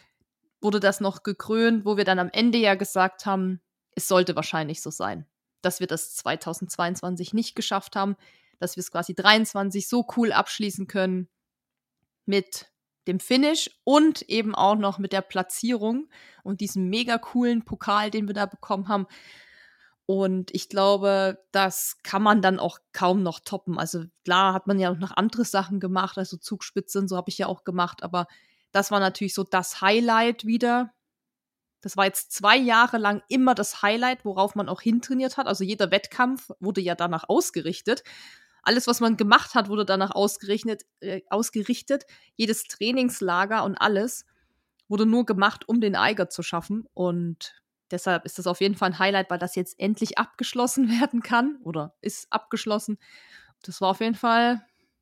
[0.62, 3.62] wurde das noch gekrönt, wo wir dann am Ende ja gesagt haben,
[3.95, 5.25] es sollte wahrscheinlich so sein,
[5.62, 8.15] dass wir das 2022 nicht geschafft haben,
[8.60, 11.30] dass wir es quasi 23 so cool abschließen können
[12.25, 12.71] mit
[13.08, 16.10] dem Finish und eben auch noch mit der Platzierung
[16.43, 19.08] und diesem mega coolen Pokal, den wir da bekommen haben.
[20.06, 23.80] Und ich glaube, das kann man dann auch kaum noch toppen.
[23.80, 27.38] Also klar hat man ja noch andere Sachen gemacht, also Zugspitze und so habe ich
[27.38, 28.27] ja auch gemacht, aber
[28.71, 30.93] das war natürlich so das Highlight wieder.
[31.82, 35.48] Das war jetzt zwei Jahre lang immer das Highlight, worauf man auch hintrainiert hat.
[35.48, 38.04] Also jeder Wettkampf wurde ja danach ausgerichtet.
[38.63, 40.84] Alles, was man gemacht hat, wurde danach ausgerichtet.
[41.00, 42.06] Äh, ausgerichtet.
[42.36, 44.26] Jedes Trainingslager und alles
[44.88, 46.88] wurde nur gemacht, um den Eiger zu schaffen.
[46.94, 51.24] Und deshalb ist das auf jeden Fall ein Highlight, weil das jetzt endlich abgeschlossen werden
[51.24, 53.00] kann oder ist abgeschlossen.
[53.63, 54.62] Das war auf jeden Fall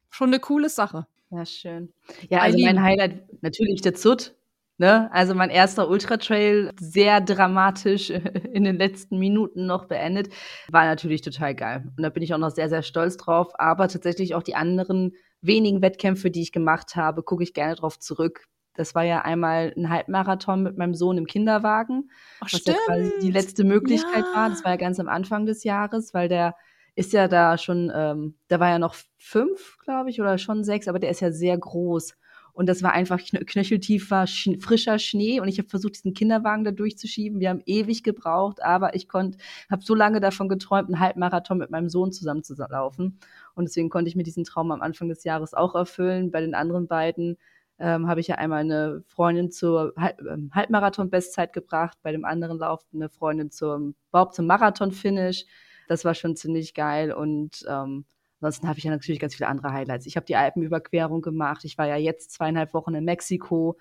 [0.10, 1.08] schon eine coole Sache.
[1.32, 1.94] Ja, schön.
[2.30, 4.36] Ja, also mein Highlight natürlich der Zut.
[4.80, 5.12] Ne?
[5.12, 8.10] Also mein erster Ultra-Trail, sehr dramatisch
[8.54, 10.30] in den letzten Minuten noch beendet,
[10.72, 11.84] war natürlich total geil.
[11.98, 13.52] Und da bin ich auch noch sehr, sehr stolz drauf.
[13.60, 15.12] Aber tatsächlich auch die anderen
[15.42, 18.46] wenigen Wettkämpfe, die ich gemacht habe, gucke ich gerne drauf zurück.
[18.74, 22.78] Das war ja einmal ein Halbmarathon mit meinem Sohn im Kinderwagen, Ach, was stimmt.
[22.78, 24.40] ja quasi die letzte Möglichkeit Ja.
[24.44, 24.50] war.
[24.50, 26.56] Das war ja ganz am Anfang des Jahres, weil der
[26.96, 30.88] ist ja da schon, ähm, da war ja noch fünf, glaube ich, oder schon sechs,
[30.88, 32.16] aber der ist ja sehr groß.
[32.60, 35.40] Und das war einfach knö knöcheltiefer, sch frischer Schnee.
[35.40, 37.40] Und ich habe versucht, diesen Kinderwagen da durchzuschieben.
[37.40, 39.38] Wir haben ewig gebraucht, aber ich konnte,
[39.72, 43.18] habe so lange davon geträumt, einen Halbmarathon mit meinem Sohn zusammen zu laufen.
[43.56, 46.32] Und deswegen konnte ich mir diesen Traum am Anfang des Jahres auch erfüllen.
[46.32, 47.38] Bei den anderen beiden
[47.80, 52.58] ähm, habe ich ja einmal eine Freundin zur Halb ähm, Halbmarathon-Bestzeit gebracht, bei dem anderen
[52.58, 55.46] Lauf eine Freundin zum, überhaupt zum Marathon-Finish.
[55.88, 57.14] Das war schon ziemlich geil.
[57.14, 58.04] Und ähm,
[58.40, 60.06] ansonsten habe ich ja natürlich ganz viele andere Highlights.
[60.06, 61.66] Ich habe die Alpenüberquerung gemacht.
[61.66, 63.78] Ich war ja jetzt zweieinhalb Wochen in Mexiko.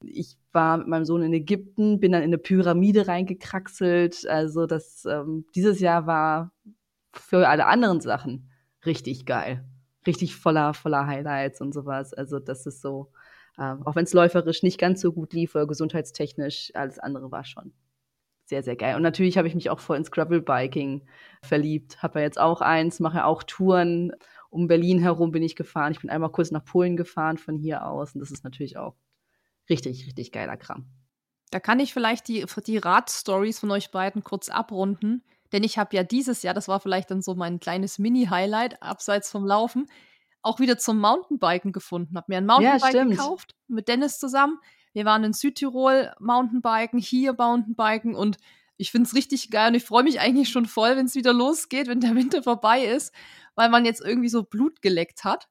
[0.00, 4.26] Ich war mit meinem Sohn in Ägypten, bin dann in eine Pyramide reingekraxelt.
[4.28, 6.52] Also das ähm, dieses Jahr war
[7.12, 8.50] für alle anderen Sachen
[8.84, 9.64] richtig geil.
[10.06, 12.12] Richtig voller, voller Highlights und sowas.
[12.12, 13.12] Also das ist so,
[13.58, 17.44] ähm, auch wenn es läuferisch nicht ganz so gut lief oder gesundheitstechnisch, alles andere war
[17.44, 17.72] schon
[18.52, 18.96] sehr, sehr geil.
[18.96, 21.06] Und natürlich habe ich mich auch voll ins Gravel-Biking
[21.42, 22.02] verliebt.
[22.02, 24.12] Habe ja jetzt auch eins, mache ja auch Touren.
[24.50, 25.92] Um Berlin herum bin ich gefahren.
[25.92, 28.14] Ich bin einmal kurz nach Polen gefahren von hier aus.
[28.14, 28.94] Und das ist natürlich auch
[29.70, 30.84] richtig, richtig geiler Kram.
[31.50, 35.24] Da kann ich vielleicht die, die Radstories von euch beiden kurz abrunden.
[35.52, 39.30] Denn ich habe ja dieses Jahr, das war vielleicht dann so mein kleines Mini-Highlight, abseits
[39.30, 39.86] vom Laufen,
[40.42, 42.18] auch wieder zum Mountainbiken gefunden.
[42.18, 43.10] Habe mir ein Mountainbike stimmt.
[43.12, 44.58] gekauft mit Dennis zusammen.
[44.92, 48.36] Wir waren in Südtirol Mountainbiken, hier Mountainbiken und
[48.76, 51.32] ich finde es richtig geil und ich freue mich eigentlich schon voll, wenn es wieder
[51.32, 53.14] losgeht, wenn der Winter vorbei ist,
[53.54, 55.48] weil man jetzt irgendwie so Blut geleckt hat.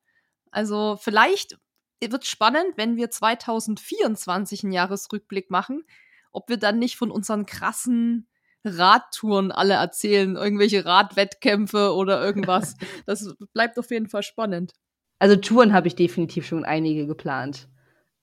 [0.52, 1.58] Also vielleicht
[2.02, 5.84] wird spannend, wenn wir 2024 einen Jahresrückblick machen,
[6.32, 8.28] ob wir dann nicht von unseren krassen
[8.64, 12.76] Radtouren alle erzählen, irgendwelche Radwettkämpfe oder irgendwas.
[13.06, 14.74] Das bleibt auf jeden Fall spannend.
[15.20, 17.68] Also Touren habe ich definitiv schon einige geplant.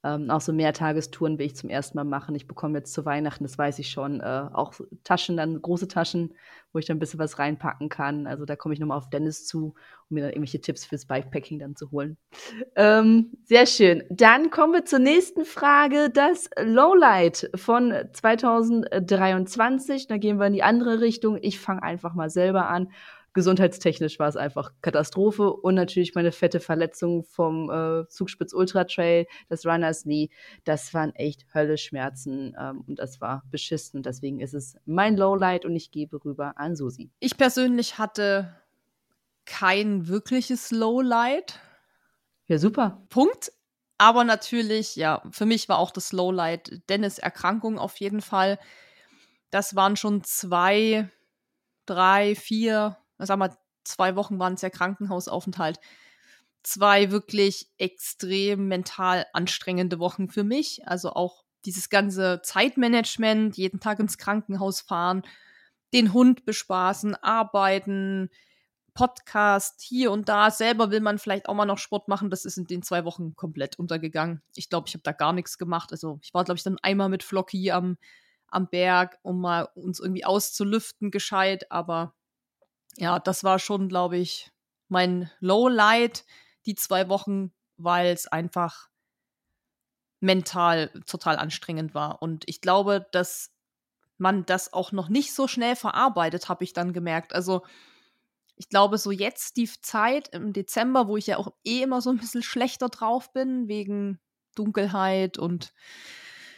[0.05, 2.37] Ähm, auch so Mehrtagestouren will ich zum ersten Mal machen.
[2.37, 6.35] Ich bekomme jetzt zu Weihnachten, das weiß ich schon, äh, auch Taschen, dann große Taschen,
[6.73, 8.29] wo ich dann ein bisschen was reinpacken kann.
[8.29, 9.75] Also da komme ich nochmal auf Dennis zu,
[10.09, 12.17] um mir dann irgendwelche Tipps fürs Bikepacking dann zu holen.
[12.77, 14.05] Ähm, sehr schön.
[14.09, 16.11] Dann kommen wir zur nächsten Frage.
[16.11, 20.07] Das Lowlight von 2023.
[20.07, 21.39] Da gehen wir in die andere Richtung.
[21.43, 22.93] Ich fange einfach mal selber an.
[23.35, 29.27] Gesundheitstechnisch war es einfach Katastrophe und natürlich meine fette Verletzung vom äh, Zugspitz Ultra Trail,
[29.49, 30.31] das Runners Knee,
[30.65, 34.03] das waren echt Hölleschmerzen ähm, und das war beschissen.
[34.03, 37.11] Deswegen ist es mein Lowlight und ich gebe rüber an Susi.
[37.21, 38.55] Ich persönlich hatte
[39.45, 41.59] kein wirkliches Lowlight.
[42.47, 43.03] Ja, super.
[43.09, 43.53] Punkt.
[43.99, 48.59] Aber natürlich, ja, für mich war auch das Lowlight Dennis Erkrankung auf jeden Fall.
[49.51, 51.11] Das waren schon zwei,
[51.85, 55.81] drei, vier, sag mal, zwei Wochen waren es ja Krankenhausaufenthalt.
[56.63, 60.87] Zwei wirklich extrem mental anstrengende Wochen für mich.
[60.87, 65.23] Also auch dieses ganze Zeitmanagement, jeden Tag ins Krankenhaus fahren,
[65.93, 68.31] den Hund bespaßen, arbeiten,
[68.95, 70.51] Podcast hier und da.
[70.51, 72.31] Selber will man vielleicht auch mal noch Sport machen.
[72.31, 74.43] Das ist in den zwei Wochen komplett untergegangen.
[74.57, 75.93] Ich glaube, ich habe da gar nichts gemacht.
[75.93, 77.97] Also ich war, glaube ich, dann einmal mit Flocky am,
[78.49, 81.71] am Berg, um mal uns irgendwie auszulüften, gescheit.
[81.71, 82.15] Aber
[82.99, 84.51] ja, das war schon, glaube ich,
[84.89, 86.25] mein Lowlight
[86.67, 88.89] die zwei Wochen, weil es einfach
[90.21, 92.21] mental total anstrengend war.
[92.21, 93.53] Und ich glaube, dass
[94.19, 97.35] man das auch noch nicht so schnell verarbeitet, habe ich dann gemerkt.
[97.35, 97.65] Also
[98.57, 102.11] ich glaube, so jetzt die Zeit im Dezember, wo ich ja auch eh immer so
[102.11, 104.19] ein bisschen schlechter drauf bin, wegen
[104.57, 105.73] Dunkelheit und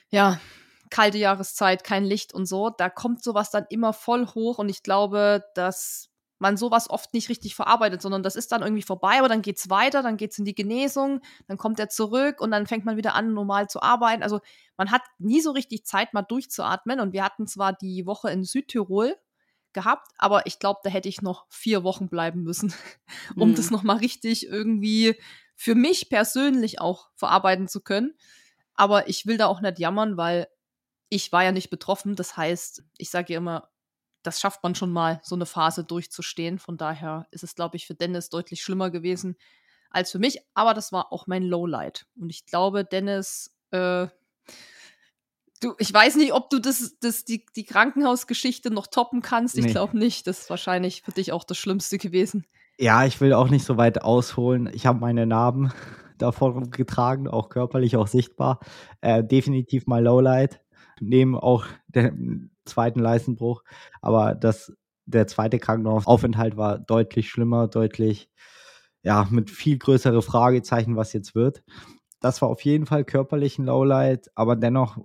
[0.09, 0.41] ja,
[0.89, 4.83] kalte Jahreszeit, kein Licht und so, da kommt sowas dann immer voll hoch und ich
[4.83, 6.10] glaube, dass
[6.41, 9.69] man sowas oft nicht richtig verarbeitet, sondern das ist dann irgendwie vorbei, aber dann geht's
[9.69, 13.15] weiter, dann geht's in die Genesung, dann kommt er zurück und dann fängt man wieder
[13.15, 14.23] an, normal zu arbeiten.
[14.23, 14.41] Also
[14.77, 17.01] man hat nie so richtig Zeit, mal durchzuatmen.
[17.01, 19.15] Und wir hatten zwar die Woche in Südtirol
[19.75, 22.73] gehabt, aber ich glaube, da hätte ich noch vier Wochen bleiben müssen,
[23.37, 23.55] um mhm.
[23.55, 25.21] das nochmal richtig irgendwie
[25.55, 28.15] für mich persönlich auch verarbeiten zu können.
[28.75, 30.49] Aber ich will da auch nicht jammern, weil
[31.11, 32.17] ich war ja nicht betroffen.
[32.17, 33.69] Das heißt, ich sage ja immer,
[34.23, 36.59] das schafft man schon mal, so eine Phase durchzustehen.
[36.59, 39.37] Von daher ist es, glaube ich, für Dennis deutlich schlimmer gewesen
[39.91, 40.39] als für mich.
[40.55, 42.07] Aber das war auch mein Lowlight.
[42.17, 44.07] Und ich glaube, Dennis, äh,
[45.61, 49.59] du, ich weiß nicht, ob du das, das, die, die Krankenhausgeschichte noch toppen kannst.
[49.59, 49.73] Ich nee.
[49.73, 50.27] glaube nicht.
[50.27, 52.47] Das ist wahrscheinlich für dich auch das Schlimmste gewesen.
[52.79, 54.71] Ja, ich will auch nicht so weit ausholen.
[54.73, 55.73] Ich habe meine Narben
[56.19, 58.61] davon getragen, auch körperlich, auch sichtbar.
[59.01, 60.61] Äh, definitiv mal Lowlight.
[61.03, 62.13] Neben auch der,
[62.71, 63.63] zweiten Leistenbruch.
[64.01, 64.73] Aber das,
[65.07, 68.31] der zweite Krankenhausaufenthalt war deutlich schlimmer, deutlich,
[69.03, 71.63] ja, mit viel größere Fragezeichen, was jetzt wird.
[72.21, 74.99] Das war auf jeden Fall körperlich ein Lowlight, aber dennoch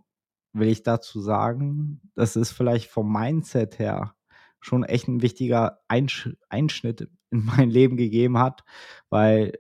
[0.54, 4.15] will ich dazu sagen, das ist vielleicht vom Mindset her
[4.62, 8.63] schon echt ein wichtiger Einsch Einschnitt in mein Leben gegeben hat,
[9.10, 9.54] weil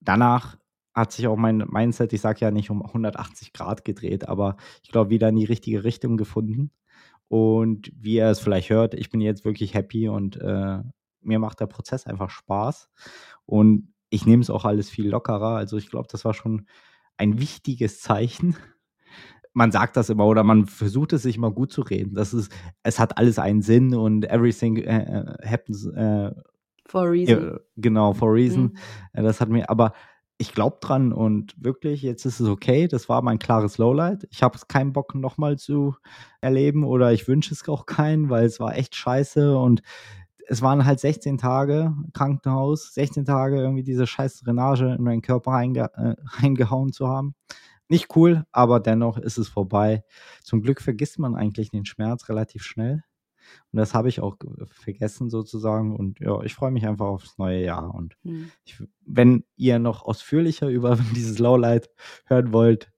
[0.00, 0.58] danach
[0.94, 4.90] hat sich auch mein Mindset, ich sage ja nicht um 180 Grad gedreht, aber ich
[4.90, 6.72] glaube, wieder in die richtige Richtung gefunden.
[7.28, 10.78] Und wie ihr es vielleicht hört, ich bin jetzt wirklich happy und äh,
[11.20, 12.88] mir macht der Prozess einfach Spaß.
[13.44, 15.56] Und ich nehme es auch alles viel lockerer.
[15.56, 16.66] Also ich glaube, das war schon
[17.16, 18.56] ein wichtiges Zeichen.
[19.52, 22.14] Man sagt das immer oder man versucht es sich immer gut zu reden.
[22.14, 26.30] Das ist, es hat alles einen Sinn und everything äh, äh happens äh,
[26.86, 27.58] for a reason.
[27.76, 28.76] genau, for a reason.
[29.14, 29.22] Mhm.
[29.24, 29.92] Das hat mir, aber
[30.38, 32.86] ich glaube dran und wirklich, jetzt ist es okay.
[32.86, 34.26] Das war mein klares Lowlight.
[34.30, 35.96] Ich habe keinen Bock nochmal zu
[36.40, 39.82] erleben oder ich wünsche es auch keinen, weil es war echt scheiße und
[40.46, 45.50] es waren halt 16 Tage Krankenhaus, 16 Tage irgendwie diese scheiß Drainage in meinen Körper
[45.50, 47.34] reinge äh, reingehauen zu haben.
[47.88, 50.04] Nicht cool, aber dennoch ist es vorbei.
[50.42, 53.02] Zum Glück vergisst man eigentlich den Schmerz relativ schnell.
[53.72, 55.96] Und das habe ich auch vergessen sozusagen.
[55.96, 57.94] Und ja, ich freue mich einfach aufs neue Jahr.
[57.94, 58.50] Und mhm.
[58.64, 61.90] ich, wenn ihr noch ausführlicher über dieses Lowlight
[62.26, 62.90] hören wollt,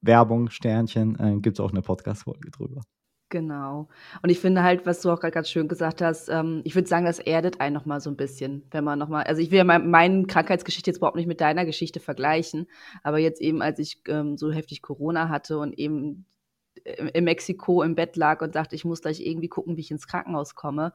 [0.00, 2.82] Werbung, Sternchen, äh, gibt es auch eine Podcast-Folge drüber.
[3.30, 3.88] Genau.
[4.22, 6.88] Und ich finde halt, was du auch gerade ganz schön gesagt hast, ähm, ich würde
[6.88, 9.64] sagen, das erdet einen nochmal so ein bisschen, wenn man nochmal, also ich will ja
[9.64, 12.68] mein, meine Krankheitsgeschichte jetzt überhaupt nicht mit deiner Geschichte vergleichen,
[13.02, 16.24] aber jetzt eben, als ich ähm, so heftig Corona hatte und eben
[17.14, 20.06] in Mexiko im Bett lag und dachte, ich muss gleich irgendwie gucken, wie ich ins
[20.06, 20.92] Krankenhaus komme.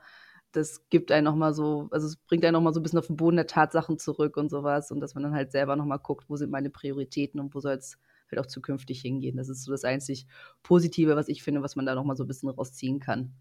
[0.52, 3.18] Das gibt einen nochmal so, also es bringt einen nochmal so ein bisschen auf den
[3.18, 6.36] Boden der Tatsachen zurück und sowas und dass man dann halt selber nochmal guckt, wo
[6.38, 7.98] sind meine Prioritäten und wo soll es
[8.32, 9.38] halt auch zukünftig hingehen.
[9.38, 10.28] Das ist so das einzig
[10.62, 13.34] Positive, was ich finde, was man da nochmal so ein bisschen rausziehen kann.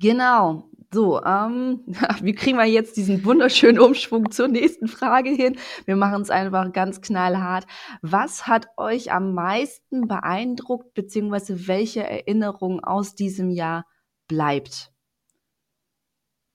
[0.00, 0.64] Genau.
[0.92, 1.84] So, ähm,
[2.22, 5.56] wie kriegen wir jetzt diesen wunderschönen Umschwung zur nächsten Frage hin?
[5.84, 7.66] Wir machen es einfach ganz knallhart.
[8.02, 13.86] Was hat euch am meisten beeindruckt, beziehungsweise welche Erinnerung aus diesem Jahr
[14.26, 14.90] bleibt?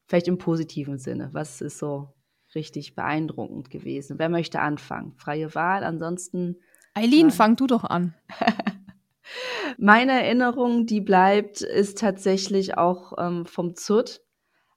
[0.08, 1.30] Vielleicht im positiven Sinne.
[1.32, 2.14] Was ist so
[2.56, 4.20] richtig beeindruckend gewesen?
[4.20, 5.14] Wer möchte anfangen?
[5.16, 6.58] Freie Wahl, ansonsten.
[6.94, 8.14] Eileen, fang du doch an.
[9.78, 14.22] Meine Erinnerung, die bleibt, ist tatsächlich auch ähm, vom ZUT,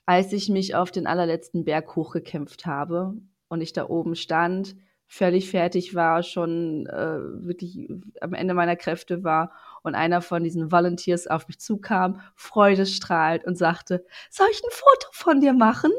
[0.07, 3.15] als ich mich auf den allerletzten Berg hochgekämpft habe
[3.49, 7.89] und ich da oben stand, völlig fertig war, schon äh, wirklich
[8.21, 13.57] am Ende meiner Kräfte war und einer von diesen Volunteers auf mich zukam, freudestrahlend und
[13.57, 15.91] sagte, soll ich ein Foto von dir machen?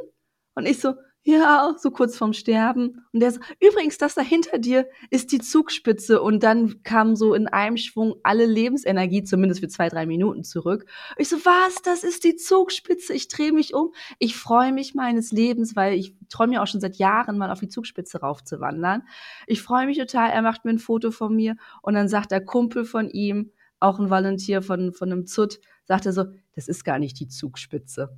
[0.53, 3.05] Und ich so, ja, so kurz vorm Sterben.
[3.11, 6.21] Und der so, übrigens, das da hinter dir ist die Zugspitze.
[6.21, 10.85] Und dann kam so in einem Schwung alle Lebensenergie, zumindest für zwei, drei Minuten zurück.
[11.17, 11.81] Ich so, was?
[11.83, 13.13] Das ist die Zugspitze.
[13.13, 13.91] Ich drehe mich um.
[14.17, 17.59] Ich freue mich meines Lebens, weil ich träume ja auch schon seit Jahren mal auf
[17.59, 19.03] die Zugspitze raufzuwandern.
[19.45, 20.31] Ich freue mich total.
[20.31, 21.57] Er macht mir ein Foto von mir.
[21.81, 23.51] Und dann sagt der Kumpel von ihm,
[23.81, 27.27] auch ein Volunteer von, von einem ZUT, sagt er so, das ist gar nicht die
[27.27, 28.09] Zugspitze.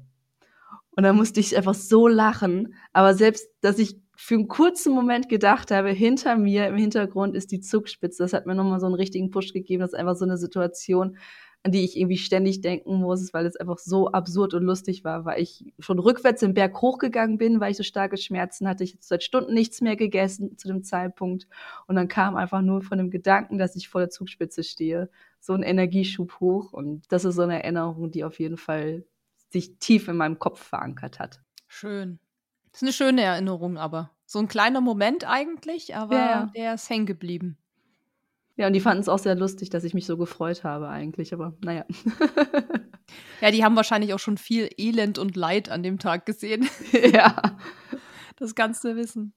[0.95, 2.73] Und dann musste ich einfach so lachen.
[2.93, 7.51] Aber selbst, dass ich für einen kurzen Moment gedacht habe, hinter mir im Hintergrund ist
[7.51, 9.81] die Zugspitze, das hat mir nochmal so einen richtigen Push gegeben.
[9.81, 11.17] Das ist einfach so eine Situation,
[11.63, 15.25] an die ich irgendwie ständig denken muss, weil es einfach so absurd und lustig war,
[15.25, 18.83] weil ich schon rückwärts den Berg hochgegangen bin, weil ich so starke Schmerzen hatte.
[18.83, 21.47] Ich hatte seit Stunden nichts mehr gegessen zu dem Zeitpunkt.
[21.87, 25.53] Und dann kam einfach nur von dem Gedanken, dass ich vor der Zugspitze stehe, so
[25.53, 26.73] ein Energieschub hoch.
[26.73, 29.03] Und das ist so eine Erinnerung, die auf jeden Fall
[29.51, 31.41] sich tief in meinem Kopf verankert hat.
[31.67, 32.19] Schön.
[32.71, 36.89] Das ist eine schöne Erinnerung, aber so ein kleiner Moment eigentlich, aber Ja, der ist
[36.89, 37.57] hängen geblieben.
[38.55, 41.33] Ja, und die fanden es auch sehr lustig, dass ich mich so gefreut habe eigentlich,
[41.33, 41.85] aber naja.
[43.41, 46.69] Ja, die haben wahrscheinlich auch schon viel Elend und Leid an dem Tag gesehen.
[46.91, 47.35] ja.
[48.37, 49.33] Das kannst du wissen.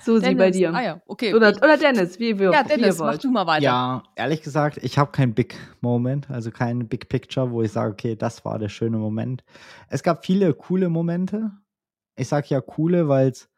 [0.00, 0.56] Susi, bei Dennis.
[0.56, 0.74] dir.
[0.74, 1.34] Ah ja, okay.
[1.34, 3.64] Oder, oder Dennis, wie, wir, ja, wie ihr Dennis, mach du mal weiter.
[3.64, 7.92] Ja, ehrlich gesagt, ich habe kein Big Moment, also kein Big Picture, wo ich sage,
[7.92, 9.44] okay, das war der schöne Moment.
[9.88, 11.50] Es gab viele coole Momente.
[12.16, 13.50] Ich sage ja coole, weil es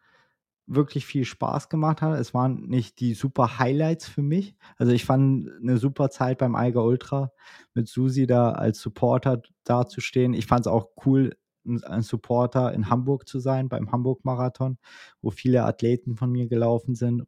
[0.67, 2.19] wirklich viel Spaß gemacht hat.
[2.19, 4.57] Es waren nicht die super Highlights für mich.
[4.77, 7.33] Also ich fand eine super Zeit beim Eiger Ultra
[7.75, 10.35] mit Susi da als Supporter dazustehen.
[10.35, 14.79] Ich fand es auch cool, ein Supporter in Hamburg zu sein, beim Hamburg-Marathon,
[15.21, 17.25] wo viele Athleten von mir gelaufen sind.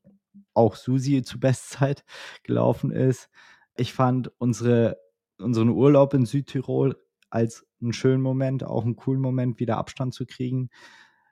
[0.53, 2.05] Auch Susi zur Bestzeit
[2.43, 3.29] gelaufen ist.
[3.77, 4.99] Ich fand unsere,
[5.39, 6.97] unseren Urlaub in Südtirol
[7.31, 10.71] als einen schönen Moment, auch einen coolen Moment, wieder Abstand zu kriegen.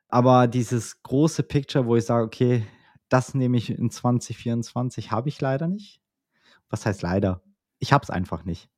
[0.08, 2.66] Aber dieses große Picture, wo ich sage, okay,
[3.08, 6.00] das nehme ich in 2024, habe ich leider nicht.
[6.68, 7.42] Was heißt leider?
[7.78, 8.68] Ich habe es einfach nicht.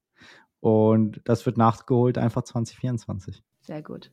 [0.61, 3.43] Und das wird nachgeholt einfach 2024.
[3.65, 4.11] Sehr gut.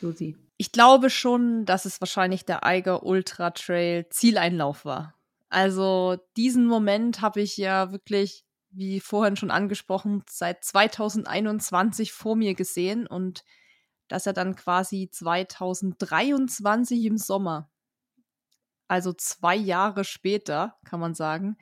[0.00, 0.36] Susi.
[0.56, 5.14] Ich glaube schon, dass es wahrscheinlich der Eiger Ultra Trail Zieleinlauf war.
[5.48, 12.54] Also diesen Moment habe ich ja wirklich, wie vorhin schon angesprochen, seit 2021 vor mir
[12.54, 13.44] gesehen und
[14.08, 17.70] dass er dann quasi 2023 im Sommer,
[18.88, 21.56] also zwei Jahre später, kann man sagen,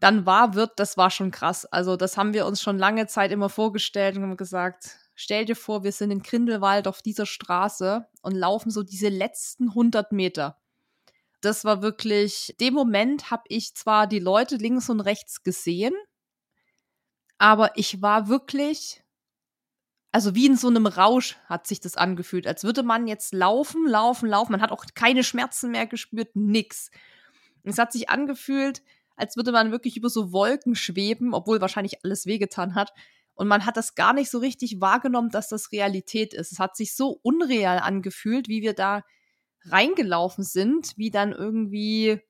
[0.00, 1.64] dann war, wird, das war schon krass.
[1.64, 5.56] Also das haben wir uns schon lange Zeit immer vorgestellt und haben gesagt, stell dir
[5.56, 10.60] vor, wir sind in Grindelwald auf dieser Straße und laufen so diese letzten 100 Meter.
[11.40, 15.94] Das war wirklich, dem Moment habe ich zwar die Leute links und rechts gesehen,
[17.38, 19.02] aber ich war wirklich,
[20.12, 23.86] also wie in so einem Rausch hat sich das angefühlt, als würde man jetzt laufen,
[23.86, 24.52] laufen, laufen.
[24.52, 26.90] Man hat auch keine Schmerzen mehr gespürt, nix.
[27.64, 28.82] Es hat sich angefühlt,
[29.16, 32.92] als würde man wirklich über so Wolken schweben, obwohl wahrscheinlich alles wehgetan hat.
[33.34, 36.52] Und man hat das gar nicht so richtig wahrgenommen, dass das Realität ist.
[36.52, 39.02] Es hat sich so unreal angefühlt, wie wir da
[39.66, 42.20] reingelaufen sind, wie dann irgendwie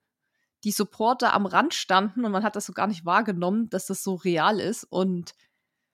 [0.65, 4.03] die Supporter am Rand standen und man hat das so gar nicht wahrgenommen, dass das
[4.03, 4.85] so real ist.
[4.85, 5.35] Und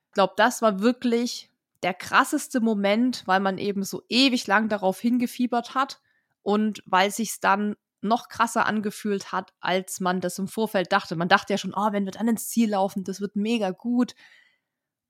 [0.08, 1.50] ich glaube, das war wirklich
[1.82, 6.00] der krasseste Moment, weil man eben so ewig lang darauf hingefiebert hat
[6.42, 11.16] und weil sich's dann noch krasser angefühlt hat, als man das im Vorfeld dachte.
[11.16, 14.14] Man dachte ja schon, oh, wenn wir dann ins Ziel laufen, das wird mega gut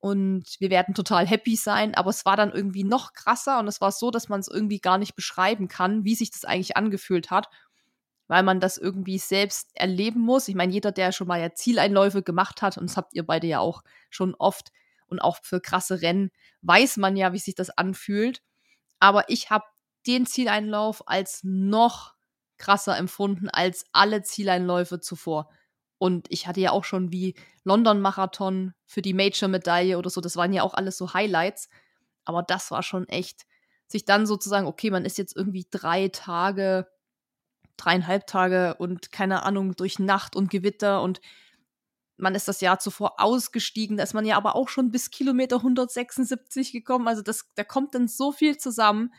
[0.00, 3.80] und wir werden total happy sein, aber es war dann irgendwie noch krasser und es
[3.80, 7.30] war so, dass man es irgendwie gar nicht beschreiben kann, wie sich das eigentlich angefühlt
[7.30, 7.48] hat,
[8.26, 10.48] weil man das irgendwie selbst erleben muss.
[10.48, 13.46] Ich meine, jeder, der schon mal ja Zieleinläufe gemacht hat, und das habt ihr beide
[13.46, 14.72] ja auch schon oft
[15.06, 16.30] und auch für krasse Rennen,
[16.62, 18.42] weiß man ja, wie sich das anfühlt.
[19.00, 19.64] Aber ich habe
[20.06, 22.14] den Zieleinlauf als noch
[22.56, 25.50] krasser empfunden als alle Zieleinläufe zuvor.
[26.00, 30.54] Und ich hatte ja auch schon wie London-Marathon für die Major-Medaille oder so, das waren
[30.54, 31.68] ja auch alles so Highlights.
[32.24, 33.46] Aber das war schon echt,
[33.86, 36.88] sich dann sozusagen, okay, man ist jetzt irgendwie drei Tage,
[37.76, 41.20] dreieinhalb Tage und keine Ahnung, durch Nacht und Gewitter und
[42.16, 45.56] man ist das Jahr zuvor ausgestiegen, da ist man ja aber auch schon bis Kilometer
[45.56, 47.08] 176 gekommen.
[47.08, 49.12] Also das, da kommt dann so viel zusammen.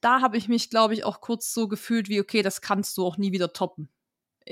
[0.00, 3.06] Da habe ich mich, glaube ich, auch kurz so gefühlt wie, okay, das kannst du
[3.06, 3.88] auch nie wieder toppen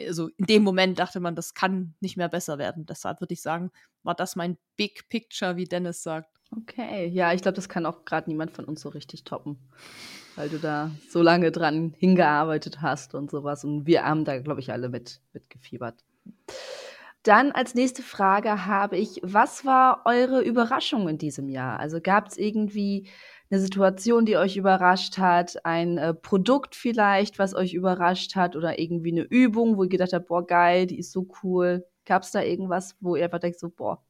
[0.07, 2.87] also in dem Moment dachte man, das kann nicht mehr besser werden.
[2.87, 3.71] Deshalb würde ich sagen,
[4.03, 6.31] war das mein Big Picture, wie Dennis sagt.
[6.57, 9.59] Okay, ja, ich glaube, das kann auch gerade niemand von uns so richtig toppen,
[10.37, 13.65] weil du da so lange dran hingearbeitet hast und sowas.
[13.65, 16.05] Und wir haben da, glaube ich, alle mit, mitgefiebert.
[17.25, 21.81] Dann als nächste Frage habe ich, was war eure Überraschung in diesem Jahr?
[21.81, 23.09] Also gab es irgendwie
[23.51, 28.79] eine Situation, die euch überrascht hat, ein äh, Produkt vielleicht, was euch überrascht hat oder
[28.79, 31.87] irgendwie eine Übung, wo ihr gedacht habt, boah, geil, die ist so cool.
[32.05, 34.03] Gab es da irgendwas, wo ihr einfach denkt, so, boah,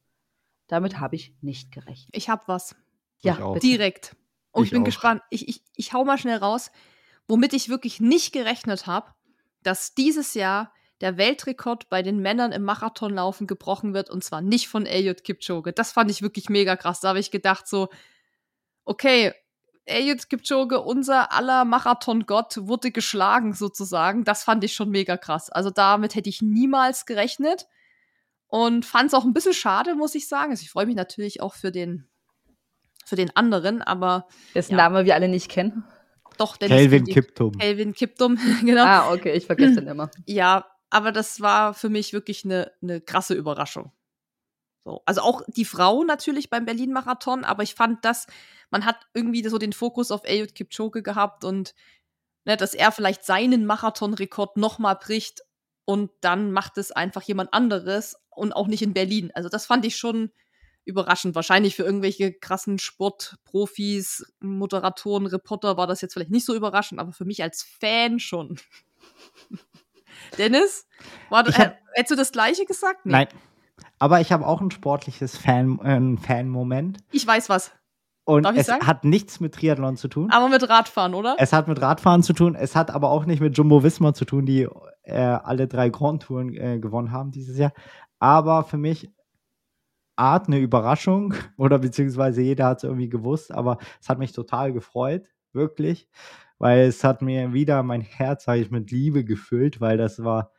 [0.67, 2.09] damit habe ich nicht gerechnet?
[2.11, 2.75] Ich habe was.
[3.19, 3.55] Ja.
[3.59, 4.15] Direkt.
[4.51, 4.85] Und ich, Ich bin auch.
[4.85, 5.21] gespannt.
[5.29, 6.71] Ich, ich, ich hau mal schnell raus,
[7.27, 9.11] womit ich wirklich nicht gerechnet habe,
[9.63, 10.71] dass dieses Jahr
[11.01, 15.73] der Weltrekord bei den Männern im Marathonlaufen gebrochen wird und zwar nicht von Eliud Kipchoge.
[15.73, 17.01] Das fand ich wirklich mega krass.
[17.01, 17.89] Da habe ich gedacht so,
[18.87, 19.33] okay,
[19.85, 24.23] Eliud Kipchoge, unser aller Marathon-Gott, wurde geschlagen sozusagen.
[24.25, 25.49] Das fand ich schon mega krass.
[25.49, 27.67] Also damit hätte ich niemals gerechnet
[28.47, 30.51] und fand es auch ein bisschen schade, muss ich sagen.
[30.51, 32.05] Also ich freue mich natürlich auch für den,
[33.05, 34.77] für den anderen, aber Dessen Ja.
[34.77, 35.85] Namen wir alle nicht kennen.
[36.37, 37.05] doch, Dennis Kelvin.
[37.05, 37.57] Kiptum.
[37.57, 38.83] Kelvin Kiptum, genau.
[38.83, 40.11] Ah, okay, ich vergesse den immer.
[40.25, 43.91] Ja, aber das war für mich wirklich eine, eine krasse Überraschung.
[44.83, 45.01] So.
[45.05, 48.27] Also auch die Frau natürlich beim Berlin-Marathon, aber ich fand das,
[48.69, 51.73] man hat irgendwie so den Fokus auf Eliud Kipchoge gehabt und
[52.45, 55.41] ne, dass er vielleicht seinen Marathonrekord nochmal bricht
[55.85, 59.31] und dann macht es einfach jemand anderes und auch nicht in Berlin.
[59.33, 60.31] Also das fand ich schon
[60.87, 61.35] überraschend.
[61.35, 67.11] Wahrscheinlich für irgendwelche krassen Sportprofis, Moderatoren, Reporter war das jetzt vielleicht nicht so überraschend, aber
[67.11, 68.57] für mich als Fan schon.
[70.37, 70.87] Dennis,
[71.29, 73.05] war, hab, äh, hättest du das gleiche gesagt?
[73.05, 73.11] Nee.
[73.11, 73.27] Nein.
[73.99, 76.99] Aber ich habe auch ein sportliches Fan, äh, Fan-Moment.
[77.11, 77.71] Ich weiß was.
[78.25, 78.85] Und es sagen?
[78.85, 80.29] hat nichts mit Triathlon zu tun.
[80.31, 81.37] Aber mit Radfahren, oder?
[81.39, 82.55] Es hat mit Radfahren zu tun.
[82.55, 84.67] Es hat aber auch nicht mit Jumbo Visma zu tun, die
[85.03, 87.71] äh, alle drei Grand Touren äh, gewonnen haben dieses Jahr.
[88.19, 89.09] Aber für mich
[90.17, 94.73] Art eine Überraschung oder beziehungsweise jeder hat es irgendwie gewusst, aber es hat mich total
[94.73, 96.09] gefreut, wirklich,
[96.57, 100.51] weil es hat mir wieder mein Herz, sage ich, mit Liebe gefüllt, weil das war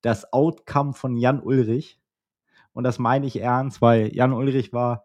[0.00, 2.00] das Outcome von Jan Ulrich.
[2.72, 5.04] Und das meine ich ernst, weil Jan Ulrich war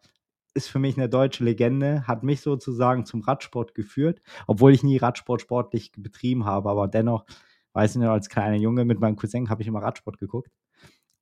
[0.57, 4.97] ist für mich eine deutsche Legende, hat mich sozusagen zum Radsport geführt, obwohl ich nie
[4.97, 7.25] Radsport sportlich betrieben habe, aber dennoch,
[7.73, 10.49] weiß ich noch, als kleiner Junge mit meinem Cousin habe ich immer Radsport geguckt.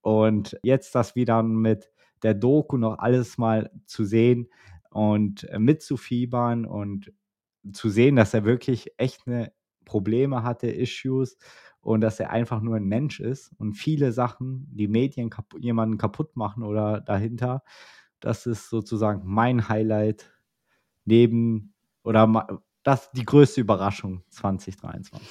[0.01, 1.91] Und jetzt das wieder mit
[2.23, 4.47] der Doku noch alles mal zu sehen
[4.89, 7.11] und mitzufiebern und
[7.73, 9.51] zu sehen, dass er wirklich echt eine
[9.83, 11.37] Probleme hatte, Issues
[11.85, 15.99] und dass er einfach nur ein Mensch ist und viele Sachen, die Medien kaputt, jemanden
[15.99, 17.61] kaputt machen oder dahinter,
[18.19, 20.33] das ist sozusagen mein Highlight
[21.05, 22.47] neben oder
[22.81, 25.21] das die größte Überraschung 2023.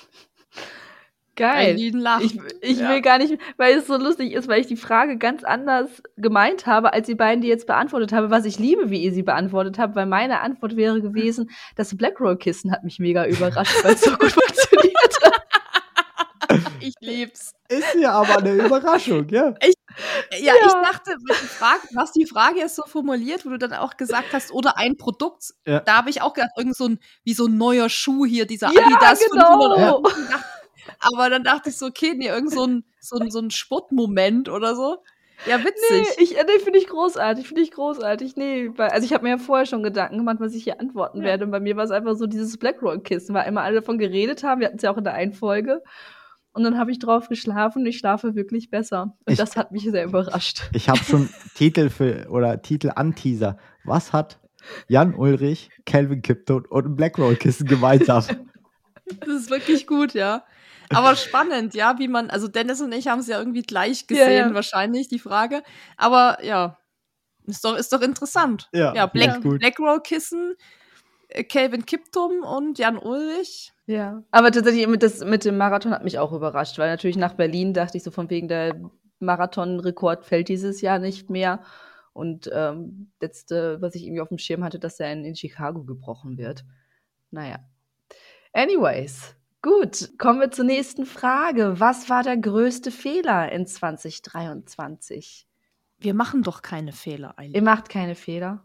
[1.35, 1.77] Geil.
[1.77, 2.91] Ich, ich ja.
[2.91, 6.67] will gar nicht, weil es so lustig ist, weil ich die Frage ganz anders gemeint
[6.67, 9.77] habe, als die beiden, die jetzt beantwortet haben, was ich liebe, wie ihr sie beantwortet
[9.81, 14.13] habt, weil meine Antwort wäre gewesen, das Blackroll-Kissen hat mich mega überrascht, weil es so
[14.13, 15.44] gut funktioniert hat.
[16.87, 17.55] Ich lieb's.
[17.69, 19.55] Ist ja aber eine Überraschung, ja.
[20.31, 23.73] Ich, ja, ja, ich dachte, Frage, was die Frage ist so formuliert, wo du dann
[23.75, 25.79] auch gesagt hast, oder ein Produkt, ja.
[25.79, 28.73] da habe ich auch gedacht, irgend so ein, wie so ein neuer Schuh hier, dieser
[28.73, 29.61] ja, Adidas genau.
[29.61, 30.09] 500 Euro.
[30.99, 34.49] Aber dann dachte ich so, okay, nee, irgend so ein, so ein, so ein Sportmoment
[34.49, 34.99] oder so.
[35.47, 36.17] Ja, witzig.
[36.17, 38.37] Nee, ich, nee, finde ich großartig, finde ich großartig.
[38.37, 41.19] Nee, weil, also ich habe mir ja vorher schon Gedanken gemacht, was ich hier antworten
[41.19, 41.25] ja.
[41.25, 41.45] werde.
[41.45, 44.61] Und bei mir war es einfach so dieses Blackrock-Kissen, weil immer alle davon geredet haben.
[44.61, 45.83] Wir hatten es ja auch in der einen Folge.
[46.55, 49.17] Und dann habe ich drauf geschlafen und ich schlafe wirklich besser.
[49.27, 50.63] Und ich, das hat mich sehr überrascht.
[50.73, 53.59] Ich habe schon Titel für oder Titel an Teaser.
[53.83, 54.39] Was hat
[54.89, 58.25] Jan Ulrich, Calvin Kipton und ein Blackroll-Kissen gemeinsam?
[59.21, 60.45] Das ist wirklich gut, ja.
[60.89, 64.31] Aber spannend, ja, wie man, also Dennis und ich haben es ja irgendwie gleich gesehen,
[64.31, 64.55] ja, ja.
[64.55, 65.63] wahrscheinlich, die Frage.
[65.99, 66.79] Aber ja,
[67.47, 68.71] ist doch, ist doch interessant.
[68.73, 70.55] Ja, ja Black, Blackroll-Kissen,
[71.29, 73.74] äh, Calvin Kiptum und Jan Ulrich.
[73.87, 77.35] Ja, aber tatsächlich mit, das, mit dem Marathon hat mich auch überrascht, weil natürlich nach
[77.35, 78.81] Berlin dachte ich so von wegen der
[79.21, 81.63] Marathonrekord fällt dieses Jahr nicht mehr.
[82.13, 85.83] Und ähm, letzte, was ich irgendwie auf dem Schirm hatte, dass er in, in Chicago
[85.83, 86.65] gebrochen wird.
[87.31, 87.59] Naja.
[88.53, 91.81] Anyways, gut, kommen wir zur nächsten Frage.
[91.81, 95.49] Was war der größte Fehler in 2023?
[95.99, 97.57] Wir machen doch keine Fehler eigentlich.
[97.57, 98.65] Ihr macht keine Fehler?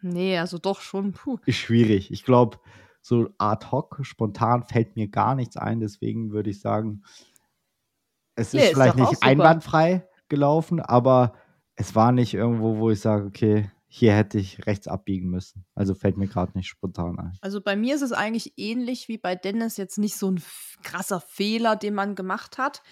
[0.00, 1.12] Nee, also doch schon.
[1.12, 1.38] Puh.
[1.46, 2.10] Ist schwierig.
[2.10, 2.58] Ich glaube,
[3.02, 5.80] so ad hoc, spontan fällt mir gar nichts ein.
[5.80, 7.02] Deswegen würde ich sagen,
[8.36, 11.34] es nee, ist vielleicht nicht einwandfrei gelaufen, aber
[11.74, 15.66] es war nicht irgendwo, wo ich sage, okay, hier hätte ich rechts abbiegen müssen.
[15.74, 17.36] Also fällt mir gerade nicht spontan ein.
[17.42, 20.42] Also bei mir ist es eigentlich ähnlich wie bei Dennis, jetzt nicht so ein
[20.82, 22.82] krasser Fehler, den man gemacht hat.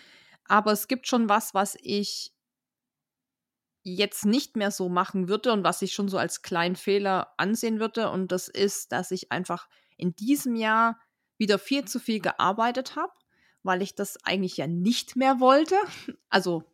[0.44, 2.34] Aber es gibt schon was, was ich
[3.82, 7.80] jetzt nicht mehr so machen würde und was ich schon so als kleinen Fehler ansehen
[7.80, 8.11] würde.
[8.11, 9.68] Und das ist, dass ich einfach
[10.01, 10.98] in diesem Jahr
[11.38, 13.12] wieder viel zu viel gearbeitet habe,
[13.62, 15.76] weil ich das eigentlich ja nicht mehr wollte.
[16.28, 16.64] Also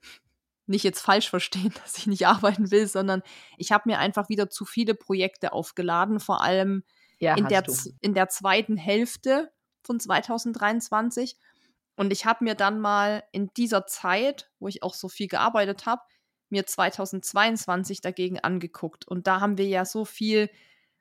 [0.67, 3.23] nicht jetzt falsch verstehen, dass ich nicht arbeiten will, sondern
[3.57, 6.83] ich habe mir einfach wieder zu viele Projekte aufgeladen, vor allem
[7.19, 7.65] ja, in, der,
[8.01, 9.51] in der zweiten Hälfte
[9.83, 11.37] von 2023.
[11.97, 15.87] Und ich habe mir dann mal in dieser Zeit, wo ich auch so viel gearbeitet
[15.87, 16.03] habe,
[16.51, 19.09] mir 2022 dagegen angeguckt.
[19.09, 20.51] Und da haben wir ja so viel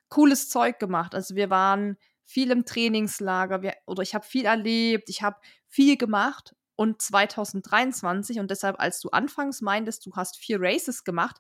[0.08, 1.14] cooles Zeug gemacht.
[1.14, 5.98] Also wir waren viel im Trainingslager wir, oder ich habe viel erlebt, ich habe viel
[5.98, 6.56] gemacht.
[6.78, 11.38] Und 2023, und deshalb, als du anfangs meintest, du hast vier Races gemacht,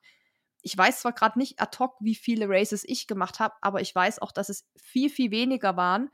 [0.61, 3.93] ich weiß zwar gerade nicht ad hoc, wie viele Races ich gemacht habe, aber ich
[3.93, 6.09] weiß auch, dass es viel, viel weniger waren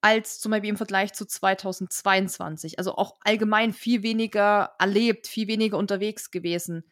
[0.00, 2.78] als zum Beispiel im Vergleich zu 2022.
[2.78, 6.84] Also auch allgemein viel weniger erlebt, viel weniger unterwegs gewesen.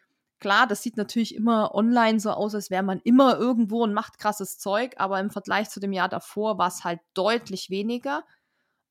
[0.43, 4.19] Klar, das sieht natürlich immer online so aus, als wäre man immer irgendwo und macht
[4.19, 8.25] krasses Zeug, aber im Vergleich zu dem Jahr davor war es halt deutlich weniger.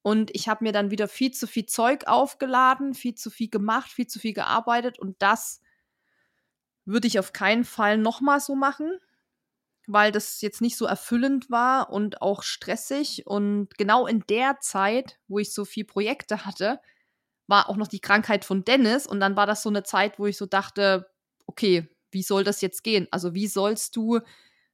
[0.04, 3.92] Und ich habe mir dann wieder viel zu viel Zeug aufgeladen, viel zu viel gemacht,
[3.92, 5.62] viel zu viel gearbeitet und das
[6.86, 9.00] würde ich auf keinen Fall nochmal so machen.
[9.88, 13.28] weil das jetzt nicht so erfüllend war und auch stressig.
[13.28, 16.80] Und genau in der Zeit, wo ich so viel Projekte hatte,
[17.48, 19.08] war auch noch die Krankheit von Dennis.
[19.08, 21.11] Und dann war das so eine Zeit, wo ich so dachte,
[21.46, 23.08] okay, wie soll das jetzt gehen?
[23.12, 24.20] Also wie sollst du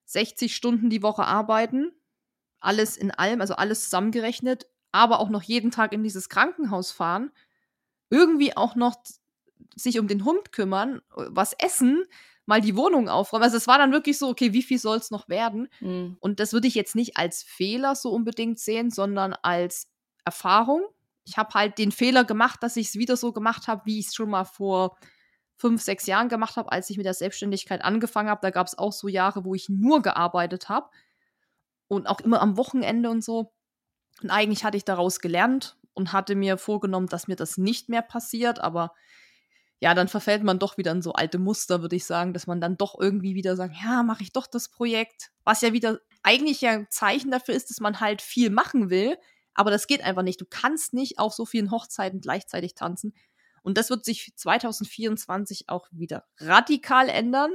[0.05, 1.91] 60 Stunden die Woche arbeiten?
[2.59, 7.31] Alles in allem, also alles zusammengerechnet, aber auch noch jeden Tag in dieses Krankenhaus fahren,
[8.09, 8.95] irgendwie auch noch
[9.75, 12.03] sich um den Hund kümmern, was essen,
[12.45, 13.43] mal die Wohnung aufräumen.
[13.43, 15.67] Also es war dann wirklich so, okay, wie viel soll es noch werden?
[15.81, 16.17] Mhm.
[16.19, 19.89] Und das würde ich jetzt nicht als Fehler so unbedingt sehen, sondern als
[20.23, 20.83] Erfahrung.
[21.25, 24.07] Ich habe halt den Fehler gemacht, dass ich es wieder so gemacht habe, wie ich
[24.07, 24.97] es schon mal vor
[25.57, 28.41] fünf, sechs Jahren gemacht habe, als ich mit der Selbstständigkeit angefangen habe.
[28.41, 30.89] Da gab es auch so Jahre, wo ich nur gearbeitet habe
[31.87, 33.53] und auch immer am Wochenende und so.
[34.21, 38.01] Und eigentlich hatte ich daraus gelernt und hatte mir vorgenommen, dass mir das nicht mehr
[38.01, 38.93] passiert, aber
[39.79, 42.59] ja, dann verfällt man doch wieder in so alte Muster, würde ich sagen, dass man
[42.59, 46.61] dann doch irgendwie wieder sagt, ja, mache ich doch das Projekt, was ja wieder eigentlich
[46.61, 49.17] ja ein Zeichen dafür ist, dass man halt viel machen will,
[49.53, 50.41] aber das geht einfach nicht.
[50.41, 53.13] Du kannst nicht auf so vielen Hochzeiten gleichzeitig tanzen.
[53.67, 57.51] Und das wird sich 2024 auch wieder radikal ändern.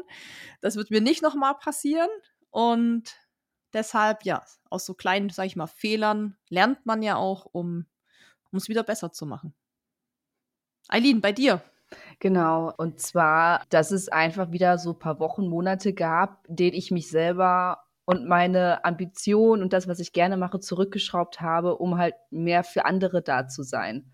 [0.61, 2.11] Das wird mir nicht nochmal passieren.
[2.51, 3.17] Und
[3.73, 7.87] deshalb, ja, aus so kleinen, sag ich mal, Fehlern lernt man ja auch, um
[8.53, 9.55] es wieder besser zu machen.
[10.89, 11.63] Eileen, bei dir,
[12.21, 16.91] Genau, und zwar, dass es einfach wieder so ein paar Wochen, Monate gab, denen ich
[16.91, 22.15] mich selber und meine Ambition und das, was ich gerne mache, zurückgeschraubt habe, um halt
[22.31, 24.13] mehr für andere da zu sein.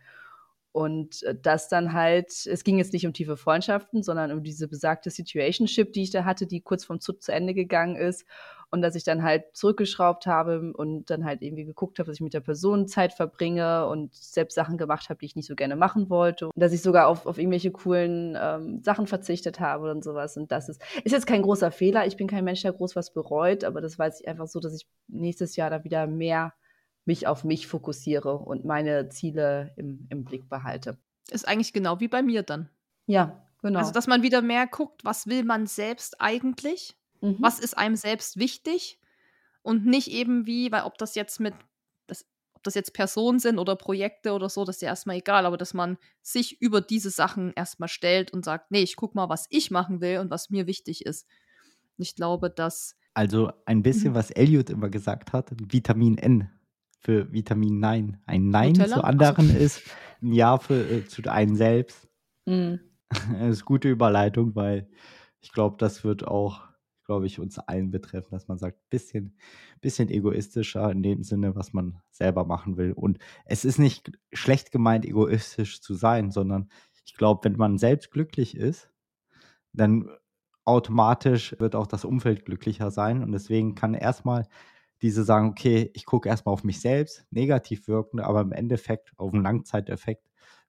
[0.72, 4.68] Und äh, das dann halt, es ging jetzt nicht um tiefe Freundschaften, sondern um diese
[4.68, 8.24] besagte Situationship, die ich da hatte, die kurz vom Zut zu Ende gegangen ist
[8.70, 12.20] und dass ich dann halt zurückgeschraubt habe und dann halt irgendwie geguckt habe, dass ich
[12.20, 15.76] mit der Person Zeit verbringe und selbst Sachen gemacht habe, die ich nicht so gerne
[15.76, 16.46] machen wollte.
[16.46, 20.36] Und dass ich sogar auf, auf irgendwelche coolen ähm, Sachen verzichtet habe und sowas.
[20.36, 22.06] Und das ist, ist jetzt kein großer Fehler.
[22.06, 24.74] Ich bin kein Mensch, der groß was bereut, aber das weiß ich einfach so, dass
[24.74, 26.52] ich nächstes Jahr da wieder mehr
[27.08, 30.96] mich auf mich fokussiere und meine Ziele im, im Blick behalte.
[31.30, 32.68] Ist eigentlich genau wie bei mir dann.
[33.06, 33.80] Ja, genau.
[33.80, 37.36] Also, dass man wieder mehr guckt, was will man selbst eigentlich Mhm.
[37.40, 38.98] Was ist einem selbst wichtig?
[39.62, 41.54] Und nicht eben wie, weil ob das jetzt mit,
[42.06, 45.46] das, ob das jetzt Personen sind oder Projekte oder so, das ist ja erstmal egal,
[45.46, 49.28] aber dass man sich über diese Sachen erstmal stellt und sagt, nee, ich guck mal,
[49.28, 51.26] was ich machen will und was mir wichtig ist.
[51.96, 52.96] Und ich glaube, dass.
[53.14, 54.16] Also ein bisschen, mhm.
[54.16, 56.50] was Elliot immer gesagt hat, Vitamin N
[56.98, 58.20] für Vitamin Nein.
[58.26, 58.96] Ein Nein Nutella?
[58.96, 59.56] zu anderen so.
[59.56, 59.82] ist
[60.22, 62.08] ein Ja für, äh, zu einem selbst.
[62.46, 62.80] Mhm.
[63.10, 64.86] Das ist eine gute Überleitung, weil
[65.40, 66.68] ich glaube, das wird auch
[67.08, 69.34] glaube ich, uns allen betreffen, dass man sagt, bisschen,
[69.80, 72.92] bisschen egoistischer in dem Sinne, was man selber machen will.
[72.92, 76.68] Und es ist nicht schlecht gemeint, egoistisch zu sein, sondern
[77.06, 78.90] ich glaube, wenn man selbst glücklich ist,
[79.72, 80.10] dann
[80.66, 83.22] automatisch wird auch das Umfeld glücklicher sein.
[83.22, 84.46] Und deswegen kann erstmal
[85.02, 89.32] diese sagen, okay, ich gucke erstmal auf mich selbst, negativ wirkende, aber im Endeffekt, auf
[89.32, 90.24] einen Langzeiteffekt,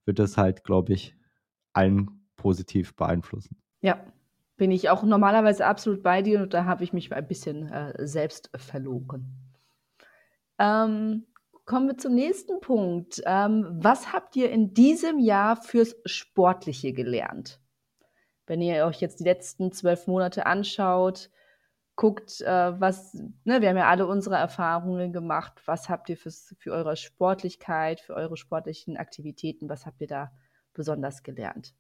[0.05, 1.15] wird es halt, glaube ich,
[1.73, 3.57] allen positiv beeinflussen.
[3.81, 4.03] Ja,
[4.57, 8.05] bin ich auch normalerweise absolut bei dir und da habe ich mich ein bisschen äh,
[8.05, 9.25] selbst verloren.
[10.59, 11.25] Ähm,
[11.65, 13.21] kommen wir zum nächsten Punkt.
[13.25, 17.61] Ähm, was habt ihr in diesem Jahr fürs Sportliche gelernt?
[18.47, 21.29] Wenn ihr euch jetzt die letzten zwölf Monate anschaut,
[21.99, 25.61] guckt, äh, was, ne, wir haben ja alle unsere Erfahrungen gemacht.
[25.65, 30.31] Was habt ihr fürs, für eure Sportlichkeit, für eure sportlichen Aktivitäten, was habt ihr da
[30.73, 31.75] besonders gelernt?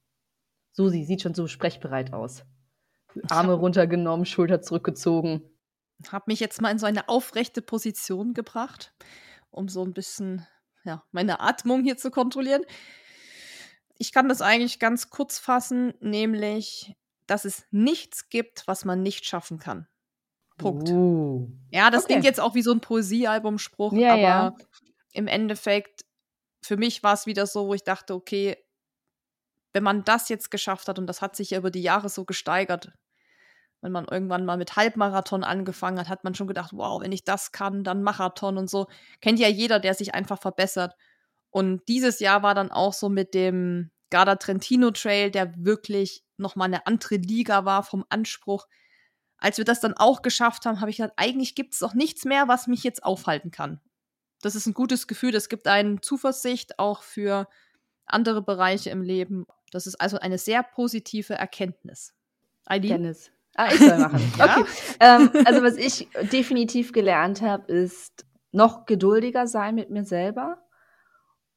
[0.73, 2.43] Susi sieht schon so sprechbereit aus.
[3.29, 5.41] Arme runtergenommen, Schulter zurückgezogen.
[6.11, 8.93] Habe mich jetzt mal in so eine aufrechte Position gebracht,
[9.51, 10.45] um so ein bisschen
[10.83, 12.63] ja, meine Atmung hier zu kontrollieren.
[13.97, 19.25] Ich kann das eigentlich ganz kurz fassen, nämlich, dass es nichts gibt, was man nicht
[19.25, 19.87] schaffen kann.
[20.59, 20.89] Punkt.
[20.89, 21.49] Uh.
[21.71, 22.13] Ja, das okay.
[22.13, 24.55] klingt jetzt auch wie so ein Poesiealbumspruch, ja, aber ja.
[25.13, 26.05] im Endeffekt,
[26.61, 28.57] für mich war es wieder so, wo ich dachte, okay,
[29.73, 32.25] wenn man das jetzt geschafft hat, und das hat sich ja über die Jahre so
[32.25, 32.91] gesteigert,
[33.81, 37.23] wenn man irgendwann mal mit Halbmarathon angefangen hat, hat man schon gedacht, wow, wenn ich
[37.23, 38.87] das kann, dann Marathon und so.
[39.21, 40.95] Kennt ja jeder, der sich einfach verbessert.
[41.49, 46.67] Und dieses Jahr war dann auch so mit dem Garda Trentino Trail, der wirklich nochmal
[46.67, 48.67] eine andere Liga war vom Anspruch.
[49.39, 52.25] Als wir das dann auch geschafft haben, habe ich gedacht, eigentlich gibt es doch nichts
[52.25, 53.79] mehr, was mich jetzt aufhalten kann.
[54.41, 57.47] Das ist ein gutes Gefühl, das gibt einen Zuversicht auch für
[58.05, 59.45] andere Bereiche im Leben.
[59.71, 62.13] Das ist also eine sehr positive Erkenntnis.
[62.65, 63.03] Eileen?
[63.03, 63.31] Dennis.
[63.55, 64.33] Ah, ich soll machen.
[64.37, 64.57] ja?
[64.57, 64.69] Okay.
[64.99, 70.57] Ähm, also was ich definitiv gelernt habe, ist noch geduldiger sein mit mir selber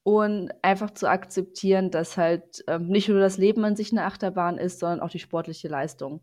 [0.03, 4.59] und einfach zu akzeptieren, dass halt ähm, nicht nur das Leben an sich eine Achterbahn
[4.59, 6.21] ist, sondern auch die sportliche Leistung.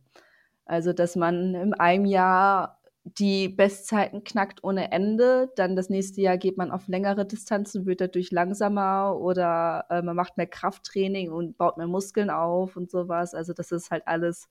[0.70, 5.52] Also dass man in einem Jahr die Bestzeiten knackt ohne Ende.
[5.56, 10.16] Dann das nächste Jahr geht man auf längere Distanzen, wird dadurch langsamer oder äh, man
[10.16, 13.34] macht mehr Krafttraining und baut mehr Muskeln auf und sowas.
[13.34, 14.48] Also das ist halt alles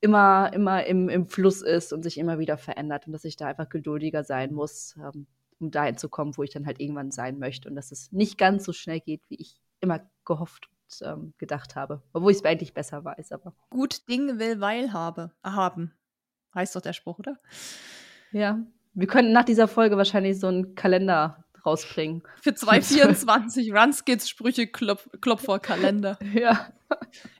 [0.00, 3.46] immer, immer im, im Fluss ist und sich immer wieder verändert und dass ich da
[3.46, 5.26] einfach geduldiger sein muss, ähm,
[5.60, 8.38] um dahin zu kommen, wo ich dann halt irgendwann sein möchte und dass es nicht
[8.38, 10.70] ganz so schnell geht, wie ich immer gehofft
[11.02, 12.02] ähm, gedacht habe.
[12.12, 13.54] Obwohl ich es eigentlich besser weiß, aber.
[13.70, 15.92] Gut Ding will Weil habe, haben.
[16.54, 17.38] Heißt doch der Spruch, oder?
[18.32, 18.58] Ja.
[18.94, 22.22] Wir könnten nach dieser Folge wahrscheinlich so einen Kalender rausbringen.
[22.40, 26.18] Für 2024 Runskits Sprüche Klopf, Klopfer Kalender.
[26.34, 26.68] Ja.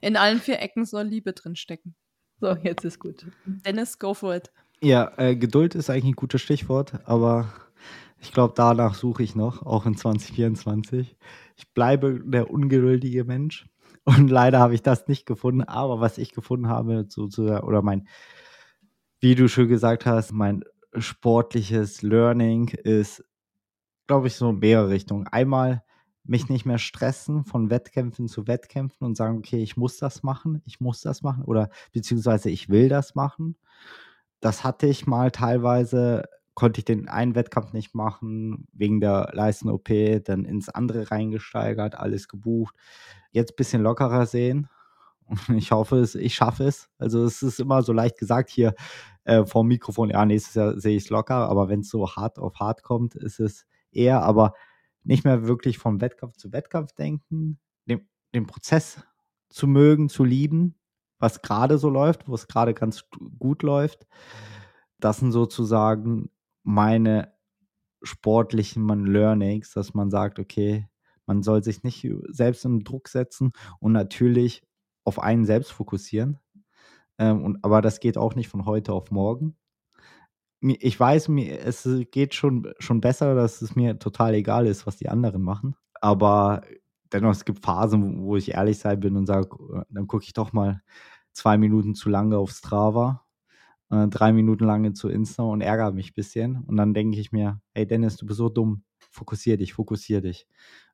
[0.01, 1.95] In allen vier Ecken soll Liebe drinstecken.
[2.41, 3.25] So, jetzt ist gut.
[3.45, 4.51] Dennis, go for it.
[4.81, 7.53] Ja, äh, Geduld ist eigentlich ein gutes Stichwort, aber
[8.19, 11.15] ich glaube, danach suche ich noch, auch in 2024.
[11.57, 13.67] Ich bleibe der ungeduldige Mensch.
[14.05, 15.63] Und leider habe ich das nicht gefunden.
[15.63, 18.07] Aber was ich gefunden habe, so, so, oder mein,
[19.19, 20.63] wie du schon gesagt hast, mein
[20.97, 23.23] sportliches Learning ist,
[24.07, 25.27] glaube ich, so in mehrere Richtungen.
[25.27, 25.83] Einmal
[26.23, 30.61] mich nicht mehr stressen von Wettkämpfen zu Wettkämpfen und sagen, okay, ich muss das machen,
[30.65, 33.57] ich muss das machen oder beziehungsweise ich will das machen.
[34.39, 36.23] Das hatte ich mal teilweise,
[36.57, 39.89] konnte ich den einen Wettkampf nicht machen, wegen der Leisten-OP,
[40.23, 42.73] dann ins andere reingesteigert, alles gebucht.
[43.29, 44.67] Jetzt ein bisschen lockerer sehen.
[45.55, 46.89] Ich hoffe es, ich schaffe es.
[46.97, 48.73] Also es ist immer so leicht gesagt hier
[49.25, 52.39] äh, vom Mikrofon, ja, nächstes Jahr sehe ich es locker, aber wenn es so hart
[52.39, 54.53] auf hart kommt, ist es eher, aber
[55.03, 59.05] nicht mehr wirklich vom Wettkampf zu Wettkampf denken, den, den Prozess
[59.49, 60.73] zu mögen, zu lieben,
[61.19, 63.03] was gerade so läuft, wo es gerade ganz
[63.37, 64.07] gut läuft.
[64.99, 66.31] Das sind sozusagen
[66.67, 67.33] meine
[68.03, 70.87] sportlichen Learnings, dass man sagt, okay,
[71.25, 74.63] man soll sich nicht selbst in Druck setzen und natürlich
[75.03, 76.39] auf einen selbst fokussieren.
[77.17, 79.57] Ähm, und, aber das geht auch nicht von heute auf morgen
[80.61, 84.97] ich weiß, mir, es geht schon, schon besser, dass es mir total egal ist, was
[84.97, 85.75] die anderen machen.
[86.01, 86.63] Aber
[87.13, 90.33] dennoch, es gibt Phasen, wo ich ehrlich sein bin und sage, äh, dann gucke ich
[90.33, 90.81] doch mal
[91.33, 93.25] zwei Minuten zu lange auf Strava,
[93.89, 96.63] äh, drei Minuten lange zu Insta und ärgere mich ein bisschen.
[96.65, 100.47] Und dann denke ich mir, hey Dennis, du bist so dumm, fokussier dich, fokussier dich.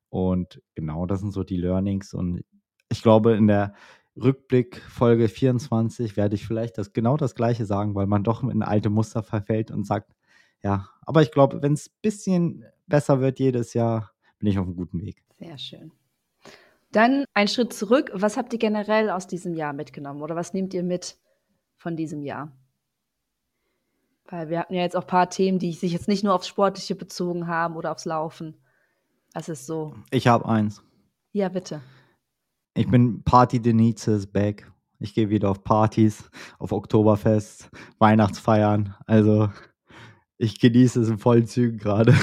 [0.08, 2.14] Und genau, das sind so die Learnings.
[2.14, 2.44] Und
[2.88, 3.74] ich glaube, in der
[4.16, 8.62] Rückblick Folge 24 werde ich vielleicht das, genau das Gleiche sagen, weil man doch in
[8.62, 10.14] alte Muster verfällt und sagt,
[10.62, 14.66] ja, aber ich glaube, wenn es ein bisschen besser wird jedes Jahr, bin ich auf
[14.66, 15.22] einem guten Weg.
[15.32, 15.92] Sehr schön.
[16.92, 18.12] Dann ein Schritt zurück.
[18.14, 21.18] Was habt ihr generell aus diesem Jahr mitgenommen oder was nehmt ihr mit
[21.76, 22.52] von diesem Jahr?
[24.26, 26.48] Weil wir hatten ja jetzt auch ein paar Themen, die sich jetzt nicht nur aufs
[26.48, 28.56] Sportliche bezogen haben oder aufs Laufen.
[29.34, 29.94] Was ist so?
[30.10, 30.82] Ich habe eins.
[31.32, 31.80] Ja, bitte.
[32.74, 34.70] Ich bin Party Denise is back.
[34.98, 38.94] Ich gehe wieder auf Partys, auf Oktoberfest, Weihnachtsfeiern.
[39.06, 39.50] Also
[40.38, 42.14] ich genieße es in vollen Zügen gerade.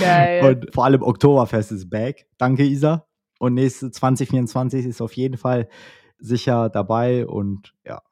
[0.00, 0.44] Geil.
[0.44, 2.26] Und vor allem Oktoberfest ist back.
[2.38, 3.06] Danke, Isa.
[3.38, 5.68] Und nächste 2024 ist auf jeden Fall
[6.18, 7.26] sicher dabei.
[7.26, 8.02] Und ja,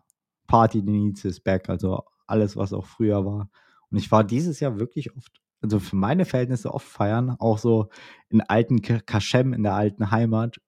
[0.46, 1.68] Party Denise is back.
[1.68, 3.50] Also alles, was auch früher war.
[3.90, 7.88] Und ich war dieses Jahr wirklich oft, also für meine Verhältnisse oft feiern, auch so
[8.28, 10.60] in alten Kaschem, in der alten Heimat.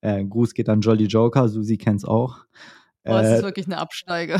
[0.00, 2.44] Äh, Gruß geht an Jolly Joker, Susi kennt's auch.
[3.08, 4.38] Oh, es äh, ist wirklich eine Absteige.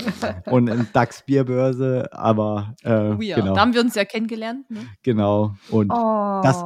[0.46, 3.54] und in DAX Bierbörse, aber äh, oh ja, genau.
[3.54, 4.70] da haben wir uns ja kennengelernt.
[4.70, 4.80] Ne?
[5.02, 5.54] Genau.
[5.70, 6.40] Und oh.
[6.42, 6.64] das,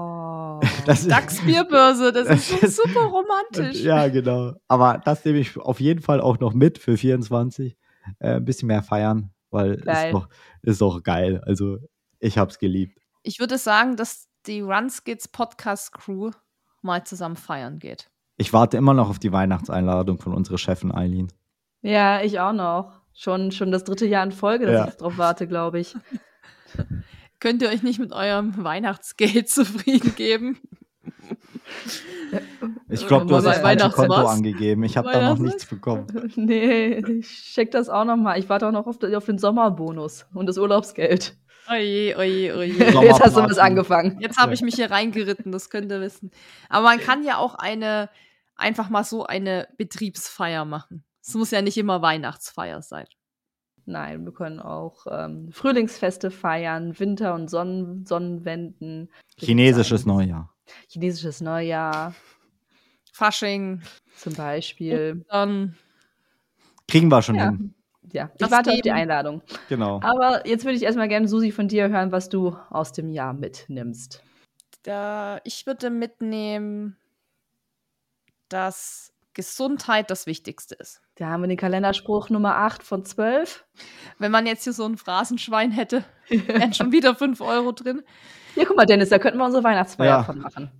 [0.86, 3.82] das DAX Bierbörse, das ist so super romantisch.
[3.82, 4.52] ja, genau.
[4.68, 7.76] Aber das nehme ich auf jeden Fall auch noch mit für 24.
[8.18, 10.28] Äh, ein bisschen mehr feiern, weil es ist doch,
[10.62, 11.42] ist doch geil.
[11.46, 11.78] Also
[12.18, 12.98] ich habe es geliebt.
[13.22, 16.30] Ich würde sagen, dass die Runskits Podcast Crew
[16.80, 18.10] mal zusammen feiern geht.
[18.36, 21.32] Ich warte immer noch auf die Weihnachtseinladung von unserer Chefin Eileen.
[21.82, 23.00] Ja, ich auch noch.
[23.14, 24.88] Schon, schon das dritte Jahr in Folge, dass ja.
[24.88, 25.94] ich darauf warte, glaube ich.
[27.40, 30.58] Könnt ihr euch nicht mit eurem Weihnachtsgeld zufrieden geben?
[32.88, 34.36] Ich glaube, du hast das falsche Konto was?
[34.36, 34.84] angegeben.
[34.84, 36.06] Ich habe da noch nichts bekommen.
[36.36, 38.38] Nee, ich check das auch noch mal.
[38.38, 41.36] Ich warte auch noch auf, auf den Sommerbonus und das Urlaubsgeld.
[41.70, 42.72] Oje, oje, oje.
[43.02, 44.18] Jetzt hast du was angefangen.
[44.20, 46.30] Jetzt habe ich mich hier reingeritten, das könnt ihr wissen.
[46.68, 48.10] Aber man kann ja auch eine,
[48.56, 51.04] einfach mal so eine Betriebsfeier machen.
[51.22, 53.06] Es muss ja nicht immer Weihnachtsfeier sein.
[53.84, 59.10] Nein, wir können auch ähm, Frühlingsfeste feiern, Winter- und Sonnen Sonnenwenden.
[59.36, 60.51] Chinesisches Neujahr.
[60.88, 62.14] Chinesisches Neujahr.
[63.12, 63.82] Fasching.
[64.16, 65.24] Zum Beispiel.
[65.28, 65.76] Dann
[66.88, 67.50] Kriegen wir schon ja.
[67.50, 67.74] hin
[68.12, 68.76] ja, ich warte geben.
[68.76, 69.42] auf die Einladung.
[69.68, 70.00] Genau.
[70.02, 73.32] Aber jetzt würde ich erstmal gerne, Susi, von dir hören, was du aus dem Jahr
[73.32, 74.22] mitnimmst.
[74.82, 76.96] Da, ich würde mitnehmen,
[78.48, 81.00] dass Gesundheit das Wichtigste ist.
[81.16, 83.64] Da haben wir den Kalenderspruch Nummer 8 von 12.
[84.18, 88.02] Wenn man jetzt hier so ein Phrasenschwein hätte, wären schon wieder 5 Euro drin.
[88.56, 90.22] Ja, guck mal, Dennis, da könnten wir unsere Weihnachtsfeier Ja.
[90.24, 90.70] von machen.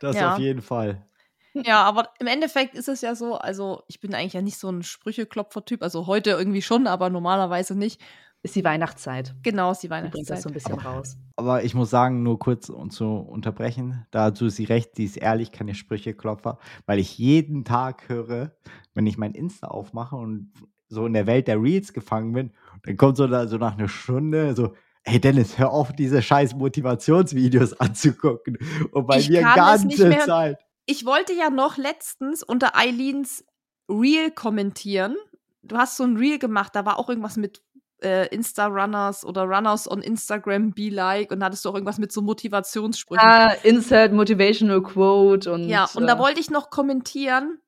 [0.00, 0.32] Das Ja.
[0.32, 1.06] auf jeden Fall.
[1.52, 4.68] Ja, aber im Endeffekt ist es ja so, also ich bin eigentlich ja nicht so
[4.70, 8.00] ein Sprücheklopfer-Typ, also heute irgendwie schon, aber normalerweise nicht.
[8.44, 9.34] Ist die Weihnachtszeit.
[9.42, 10.42] Genau, ist die Die bringt das Weihnachtszeit.
[10.42, 11.16] so ein bisschen raus.
[11.36, 15.16] Aber ich muss sagen, nur kurz um zu unterbrechen, da hat Susi recht, die ist
[15.16, 18.52] ehrlich, keine Sprücheklopfer, weil ich jeden Tag höre,
[18.92, 20.52] wenn ich mein Insta aufmache und
[20.88, 22.52] so in der Welt der Reels gefangen bin,
[22.84, 24.74] dann kommt so, da, so nach einer Stunde so,
[25.04, 28.58] hey Dennis, hör auf, diese scheiß Motivationsvideos anzugucken.
[28.92, 30.58] Und bei Ich mir kann es nicht ganze mehr- Zeit.
[30.86, 33.42] Ich wollte ja noch letztens unter Eileens
[33.88, 35.16] Reel kommentieren.
[35.62, 37.62] Du hast so ein Reel gemacht, da war auch irgendwas mit
[38.02, 42.12] äh, Insta-Runners oder Runners on Instagram be like und da hattest du auch irgendwas mit
[42.12, 43.24] so Motivationssprüchen.
[43.24, 45.68] Ah, Insert Motivational Quote und.
[45.68, 47.58] Ja, und da äh, wollte ich noch kommentieren,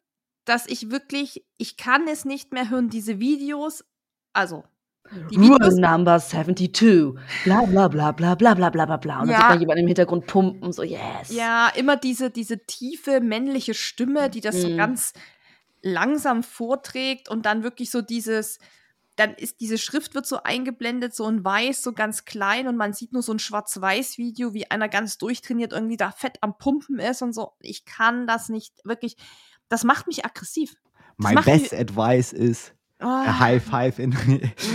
[0.44, 3.84] dass ich wirklich, ich kann es nicht mehr hören, diese Videos,
[4.32, 4.64] also
[5.30, 7.14] die Rule Videos, Number 72.
[7.44, 9.20] Bla bla bla bla bla bla bla bla bla.
[9.20, 9.38] Und dann Ja.
[9.38, 11.30] sieht man jemanden im Hintergrund pumpen, so yes.
[11.30, 14.76] ja, immer diese, diese tiefe männliche Stimme, die das so Mhm.
[14.76, 15.12] ganz
[15.82, 18.58] langsam vorträgt und dann wirklich so dieses,
[19.16, 22.92] dann ist diese Schrift wird so eingeblendet, so in weiß, so ganz klein und man
[22.92, 27.22] sieht nur so ein Schwarz-Weiß-Video, wie einer ganz durchtrainiert irgendwie da fett am Pumpen ist
[27.22, 27.52] und so.
[27.60, 29.16] Ich kann das nicht wirklich,
[29.68, 30.74] das macht mich aggressiv.
[31.16, 33.04] Mein macht best mich- advice ist, Oh.
[33.06, 34.16] a High Five in.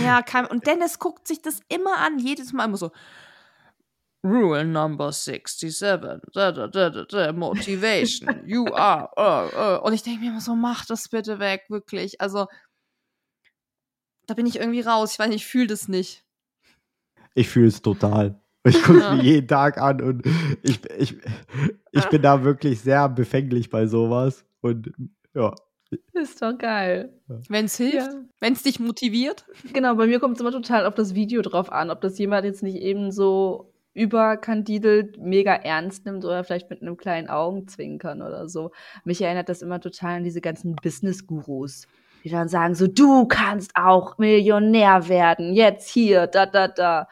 [0.04, 2.92] Ja, kein, und Dennis guckt sich das immer an, jedes Mal immer so.
[4.24, 5.96] Rule number 67, da,
[6.32, 9.84] da, da, da, da, Motivation, you are, uh, uh.
[9.84, 12.20] Und ich denke mir immer so, mach das bitte weg, wirklich.
[12.20, 12.46] Also,
[14.26, 15.12] da bin ich irgendwie raus.
[15.12, 16.24] Ich weiß nicht, ich fühle das nicht.
[17.34, 18.38] Ich fühle es total.
[18.64, 19.14] Ich gucke es Ja.
[19.14, 20.22] mir jeden Tag an und
[20.62, 21.16] ich, ich,
[21.90, 24.44] ich bin da wirklich sehr befänglich bei sowas.
[24.60, 24.92] Und
[25.34, 25.54] ja,
[26.12, 27.12] Ist doch geil.
[27.48, 28.22] Wenn es hilft, Ja.
[28.40, 29.46] wenn es dich motiviert.
[29.72, 32.44] Genau, bei mir kommt es immer total auf das Video drauf an, ob das jemand
[32.44, 38.48] jetzt nicht eben so überkandidelt, mega ernst nimmt oder vielleicht mit einem kleinen Augenzwinkern oder
[38.48, 38.70] so.
[39.04, 41.86] Mich erinnert das immer total an diese ganzen Business-Gurus,
[42.24, 47.08] die dann sagen so, du kannst auch Millionär werden, jetzt hier, da, da, da.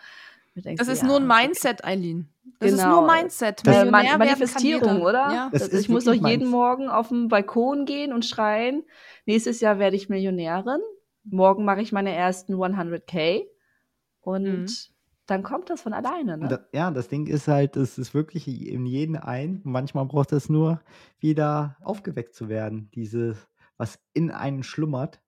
[0.55, 1.43] Das ist ja, nur ein okay.
[1.47, 2.29] Mindset, Eileen.
[2.59, 3.01] Das ist Genau.
[3.03, 3.67] nur Mindset.
[3.67, 5.33] Das- Millionär Man Manifestierung, oder?
[5.33, 5.49] Ja.
[5.53, 6.49] Das Das ist ich muss doch jeden.
[6.49, 8.85] Morgen auf den Balkon gehen und schreien,
[9.27, 10.81] nächstes Jahr werde ich Millionärin.
[11.25, 13.47] Morgen mache ich meine ersten 100k.
[14.21, 14.67] Und Mhm.
[15.27, 16.37] dann kommt das von alleine.
[16.37, 16.49] Ne?
[16.49, 19.61] da, ja, das Ding ist halt, es ist wirklich in jeden ein.
[19.65, 20.81] Manchmal braucht es nur
[21.19, 22.91] wieder aufgeweckt zu werden.
[22.95, 23.47] Dieses,
[23.81, 25.21] was in einen schlummert.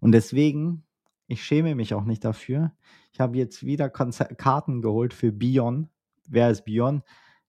[0.00, 0.84] Und deswegen,
[1.26, 2.72] ich schäme mich auch nicht dafür.
[3.12, 5.88] Ich habe jetzt wieder Konzer Karten geholt für Bion.
[6.28, 7.02] Wer ist Bion?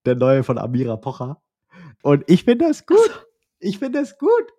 [0.05, 1.41] Der neue von Amira Pocher.
[2.01, 3.27] Und ich finde das gut.
[3.59, 4.53] Ich finde das gut.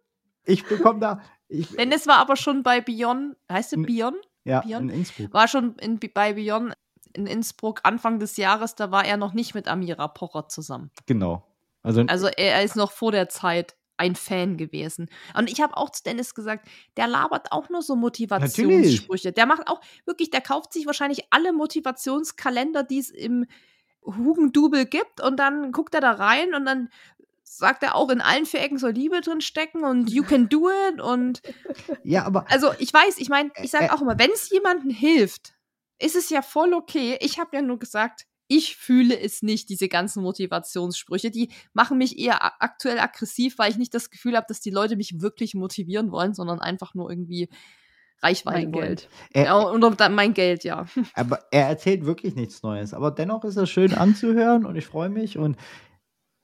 [0.44, 1.20] Ich bekomme da.
[1.48, 4.14] Ich, Dennis war aber schon bei Bion, heißt N- Bion?
[4.44, 4.82] ja, Bion?
[4.90, 5.32] in Innsbruck.
[5.32, 6.74] War schon in, bei Bion
[7.14, 10.90] in Innsbruck Anfang des Jahres, da war er noch nicht mit Amira Pocher zusammen.
[11.06, 11.46] Genau.
[11.82, 15.10] Also, Also er, er ist noch vor der Zeit ein Fan gewesen.
[15.36, 19.32] Und ich habe auch zu Dennis gesagt, der labert auch nur so Motivationssprüche.
[19.32, 23.46] Der macht auch wirklich, der kauft sich wahrscheinlich alle Motivationskalender, die es im
[24.04, 26.88] Hugendubel gibt und dann guckt er da rein und dann
[27.42, 30.70] sagt er auch in allen vier Ecken soll Liebe drin stecken und you can do
[30.70, 31.42] it und
[32.04, 35.54] ja, aber also ich weiß, ich meine, ich sage auch immer, wenn es jemandem hilft,
[35.98, 37.18] ist es ja voll okay.
[37.20, 41.30] Ich habe ja nur gesagt, ich fühle es nicht, diese ganzen Motivationssprüche.
[41.30, 44.96] Die machen mich eher aktuell aggressiv, weil ich nicht das Gefühl habe, dass die Leute
[44.96, 47.48] mich wirklich motivieren wollen, sondern einfach nur irgendwie
[48.20, 48.86] Reichweite mein wollen.
[48.86, 49.08] Geld.
[49.32, 50.86] er, Ja, und dann mein Geld, ja.
[51.14, 52.94] Aber er erzählt wirklich nichts Neues.
[52.94, 55.38] Aber dennoch ist es schön anzuhören und ich freue mich.
[55.38, 55.56] Und,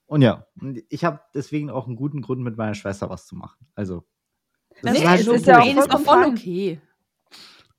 [0.07, 0.47] und ja,
[0.91, 3.67] ich habe deswegen auch einen guten Grund, mit meiner Schwester was zu machen.
[3.75, 4.05] Also,
[4.83, 6.81] das Nee, ist halt es so ist ja auch vollkommen okay.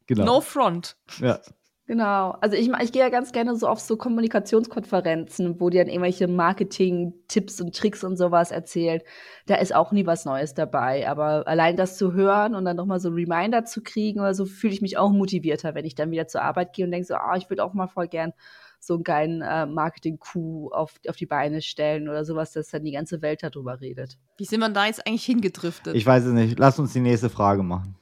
[0.07, 0.25] genau.
[0.25, 0.97] No front.
[1.19, 1.39] ja.
[1.87, 2.31] Genau.
[2.41, 6.27] Also ich, ich gehe ja ganz gerne so auf so Kommunikationskonferenzen, wo die dann irgendwelche
[6.27, 9.01] Marketing-Tipps und Tricks und sowas erzählen.
[9.45, 11.07] Da ist auch nie was Neues dabei.
[11.07, 14.73] Aber allein das zu hören und dann nochmal so Reminder zu kriegen oder so, fühle
[14.73, 17.35] ich mich auch motivierter, wenn ich dann wieder zur Arbeit gehe und denke so, ah,
[17.37, 18.33] ich würde auch mal voll gern
[18.79, 22.91] so einen geilen äh, Marketing-Coup auf, auf die Beine stellen oder sowas, dass dann die
[22.91, 24.17] ganze Welt darüber redet.
[24.37, 25.95] Wie sind wir da jetzt eigentlich hingedriftet?
[25.95, 26.57] Ich weiß es nicht.
[26.57, 27.95] Lass uns die nächste Frage machen.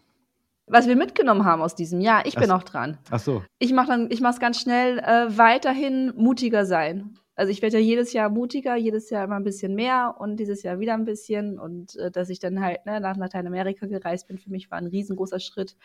[0.65, 2.97] Was wir mitgenommen haben aus diesem Jahr, ich bin Ach- noch dran.
[3.11, 3.43] Ach so.
[3.59, 7.19] Ich mache dann, ich mache es ganz schnell, äh, weiterhin mutiger sein.
[7.35, 10.61] Also ich werde ja jedes Jahr mutiger, jedes Jahr immer ein bisschen mehr und dieses
[10.63, 14.37] Jahr wieder ein bisschen und äh, dass ich dann halt ne, nach Lateinamerika gereist bin,
[14.37, 15.75] für mich war ein riesengroßer Schritt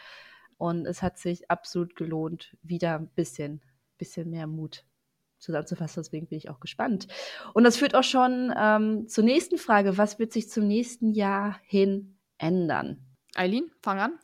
[0.59, 3.63] und es hat sich absolut gelohnt, wieder ein bisschen,
[3.97, 4.85] bisschen mehr Mut
[5.39, 6.03] zusammenzufassen.
[6.03, 7.09] Deswegen bin ich auch gespannt.
[7.55, 11.59] Und das führt auch schon ähm, zur nächsten Frage: Was wird sich zum nächsten Jahr
[11.63, 12.99] hin ändern?
[13.35, 14.19] Eileen, fang an.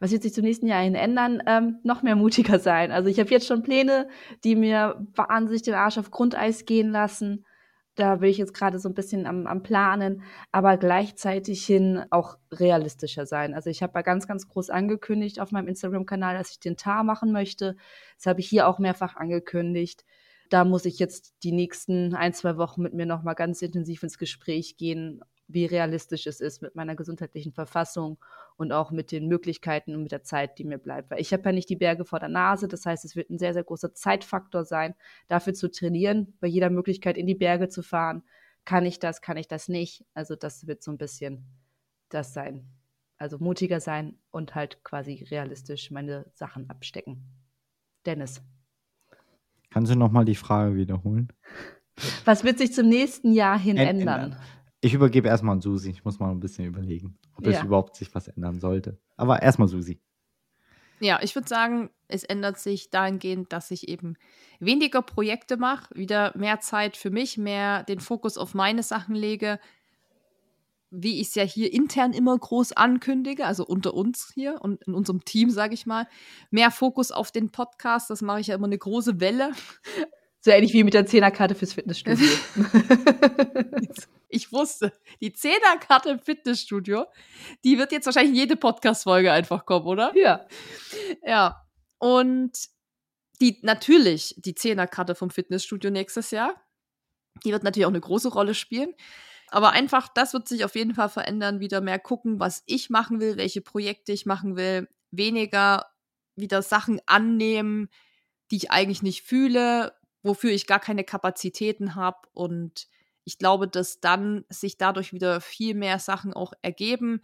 [0.00, 1.42] Was wird sich zum nächsten Jahr hin ändern?
[1.46, 2.92] Ähm, noch mehr mutiger sein.
[2.92, 4.08] Also ich habe jetzt schon Pläne,
[4.44, 7.44] die mir wahnsinnig den Arsch auf Grundeis gehen lassen.
[7.98, 10.22] Da bin ich jetzt gerade so ein bisschen am, am Planen,
[10.52, 13.54] aber gleichzeitig hin auch realistischer sein.
[13.54, 17.02] Also ich habe ja ganz, ganz groß angekündigt auf meinem Instagram-Kanal, dass ich den Tar
[17.02, 17.76] machen möchte.
[18.16, 20.04] Das habe ich hier auch mehrfach angekündigt.
[20.48, 24.16] Da muss ich jetzt die nächsten ein, zwei Wochen mit mir nochmal ganz intensiv ins
[24.16, 28.18] Gespräch gehen, wie realistisch es ist mit meiner gesundheitlichen Verfassung
[28.56, 31.10] und auch mit den Möglichkeiten und mit der Zeit, die mir bleibt.
[31.10, 33.38] Weil ich habe ja nicht die Berge vor der Nase, das heißt, es wird ein
[33.38, 34.94] sehr, sehr großer Zeitfaktor sein,
[35.26, 38.22] dafür zu trainieren, bei jeder Möglichkeit in die Berge zu fahren.
[38.66, 40.04] Kann ich das, kann ich das nicht?
[40.12, 41.46] Also das wird so ein bisschen
[42.10, 42.68] das sein.
[43.16, 47.24] Also mutiger sein und halt quasi realistisch meine Sachen abstecken.
[48.04, 48.42] Dennis.
[49.70, 51.32] Kannst du nochmal die Frage wiederholen?
[52.24, 54.32] Was wird sich zum nächsten Jahr hin ändern?
[54.32, 54.40] ändern?
[54.80, 55.90] Ich übergebe erstmal an Susi.
[55.90, 57.52] Ich muss mal ein bisschen überlegen, ob ja.
[57.52, 58.98] es überhaupt sich was ändern sollte.
[59.16, 60.00] Aber erstmal Susi.
[61.00, 64.16] Ja, ich würde sagen, es ändert sich dahingehend, dass ich eben
[64.58, 69.60] weniger Projekte mache, wieder mehr Zeit für mich, mehr den Fokus auf meine Sachen lege,
[70.90, 74.94] wie ich es ja hier intern immer groß ankündige, also unter uns hier und in
[74.94, 76.08] unserem Team, sage ich mal,
[76.50, 78.10] mehr Fokus auf den Podcast.
[78.10, 79.52] Das mache ich ja immer eine große Welle.
[80.40, 82.24] So ähnlich wie mit der Zehnerkarte fürs Fitnessstudio.
[84.28, 87.06] ich wusste, die Zehnerkarte im Fitnessstudio,
[87.64, 90.12] die wird jetzt wahrscheinlich in jede Podcast-Folge einfach kommen, oder?
[90.14, 90.46] Ja.
[91.24, 91.66] Ja.
[91.98, 92.52] Und
[93.40, 96.54] die, natürlich, die Zehnerkarte vom Fitnessstudio nächstes Jahr,
[97.44, 98.94] die wird natürlich auch eine große Rolle spielen.
[99.50, 103.20] Aber einfach, das wird sich auf jeden Fall verändern, wieder mehr gucken, was ich machen
[103.20, 105.86] will, welche Projekte ich machen will, weniger
[106.36, 107.88] wieder Sachen annehmen,
[108.50, 112.28] die ich eigentlich nicht fühle, wofür ich gar keine Kapazitäten habe.
[112.32, 112.88] Und
[113.28, 117.20] ich glaube, dass dann sich dadurch wieder viel mehr Sachen auch ergeben.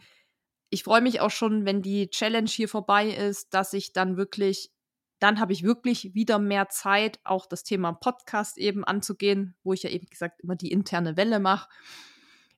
[0.69, 4.71] Ich freue mich auch schon, wenn die Challenge hier vorbei ist, dass ich dann wirklich,
[5.19, 9.83] dann habe ich wirklich wieder mehr Zeit, auch das Thema Podcast eben anzugehen, wo ich
[9.83, 11.71] ja eben gesagt immer die interne Welle mache.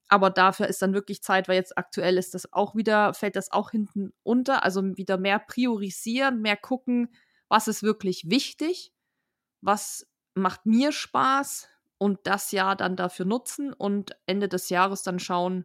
[0.09, 3.53] Aber dafür ist dann wirklich Zeit, weil jetzt aktuell ist das auch wieder, fällt das
[3.53, 4.65] auch hinten unter.
[4.65, 7.15] Also wieder mehr priorisieren, mehr gucken,
[7.47, 8.93] was ist wirklich wichtig,
[9.61, 11.69] was macht mir Spaß
[11.99, 15.65] und das Jahr dann dafür nutzen und Ende des Jahres dann schauen,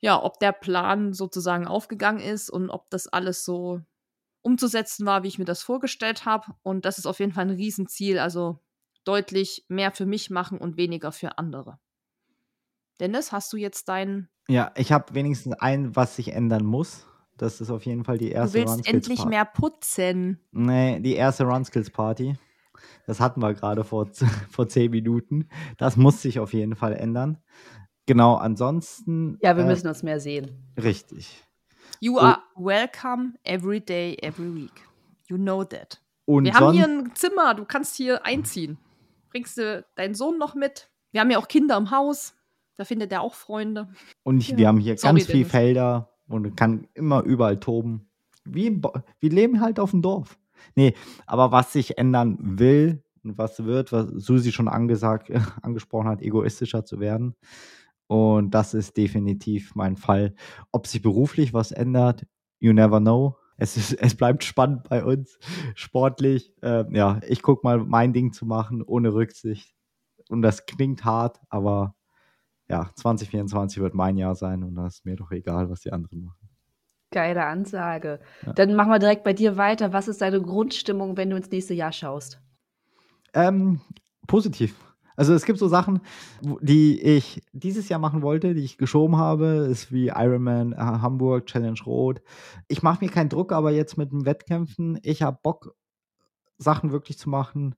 [0.00, 3.80] ja, ob der Plan sozusagen aufgegangen ist und ob das alles so
[4.42, 6.52] umzusetzen war, wie ich mir das vorgestellt habe.
[6.62, 8.58] Und das ist auf jeden Fall ein Riesenziel, also
[9.04, 11.78] deutlich mehr für mich machen und weniger für andere.
[13.00, 14.28] Dennis, hast du jetzt dein.
[14.48, 17.06] Ja, ich habe wenigstens ein, was sich ändern muss.
[17.36, 20.38] Das ist auf jeden Fall die erste Du willst endlich mehr putzen.
[20.52, 22.36] Nee, die erste Run Skills Party.
[23.06, 24.08] Das hatten wir gerade vor,
[24.50, 25.48] vor zehn Minuten.
[25.78, 27.38] Das muss sich auf jeden Fall ändern.
[28.06, 29.38] Genau, ansonsten.
[29.42, 30.72] Ja, wir äh, müssen uns mehr sehen.
[30.80, 31.42] Richtig.
[32.00, 34.72] You are welcome every day, every week.
[35.28, 36.00] You know that.
[36.26, 38.78] Wir haben hier ein Zimmer, du kannst hier einziehen.
[39.30, 40.90] Bringst du deinen Sohn noch mit?
[41.12, 42.34] Wir haben ja auch Kinder im Haus.
[42.76, 43.88] Da findet er auch Freunde.
[44.22, 44.56] Und ich, ja.
[44.56, 48.10] wir haben hier Sorry, ganz viele Felder und kann immer überall toben.
[48.44, 48.82] Wie
[49.20, 50.38] wir leben halt auf dem Dorf.
[50.74, 50.94] Nee,
[51.26, 55.30] aber was sich ändern will und was wird, was Susi schon angesagt,
[55.62, 57.34] angesprochen hat, egoistischer zu werden.
[58.06, 60.34] Und das ist definitiv mein Fall.
[60.72, 62.26] Ob sich beruflich was ändert,
[62.60, 63.36] you never know.
[63.56, 65.38] Es, ist, es bleibt spannend bei uns,
[65.74, 66.52] sportlich.
[66.62, 69.74] Äh, ja, ich gucke mal, mein Ding zu machen, ohne Rücksicht.
[70.28, 71.94] Und das klingt hart, aber
[72.68, 76.24] ja, 2024 wird mein Jahr sein und da ist mir doch egal, was die anderen
[76.24, 76.43] machen.
[77.14, 78.18] Geile Ansage.
[78.44, 78.52] Ja.
[78.52, 79.92] Dann machen wir direkt bei dir weiter.
[79.92, 82.40] Was ist deine Grundstimmung, wenn du ins nächste Jahr schaust?
[83.32, 83.80] Ähm,
[84.26, 84.74] positiv.
[85.16, 86.00] Also es gibt so Sachen,
[86.60, 91.46] die ich dieses Jahr machen wollte, die ich geschoben habe, ist wie Ironman äh, Hamburg,
[91.46, 92.20] Challenge Rot.
[92.66, 95.76] Ich mache mir keinen Druck, aber jetzt mit dem Wettkämpfen, ich habe Bock,
[96.58, 97.76] Sachen wirklich zu machen,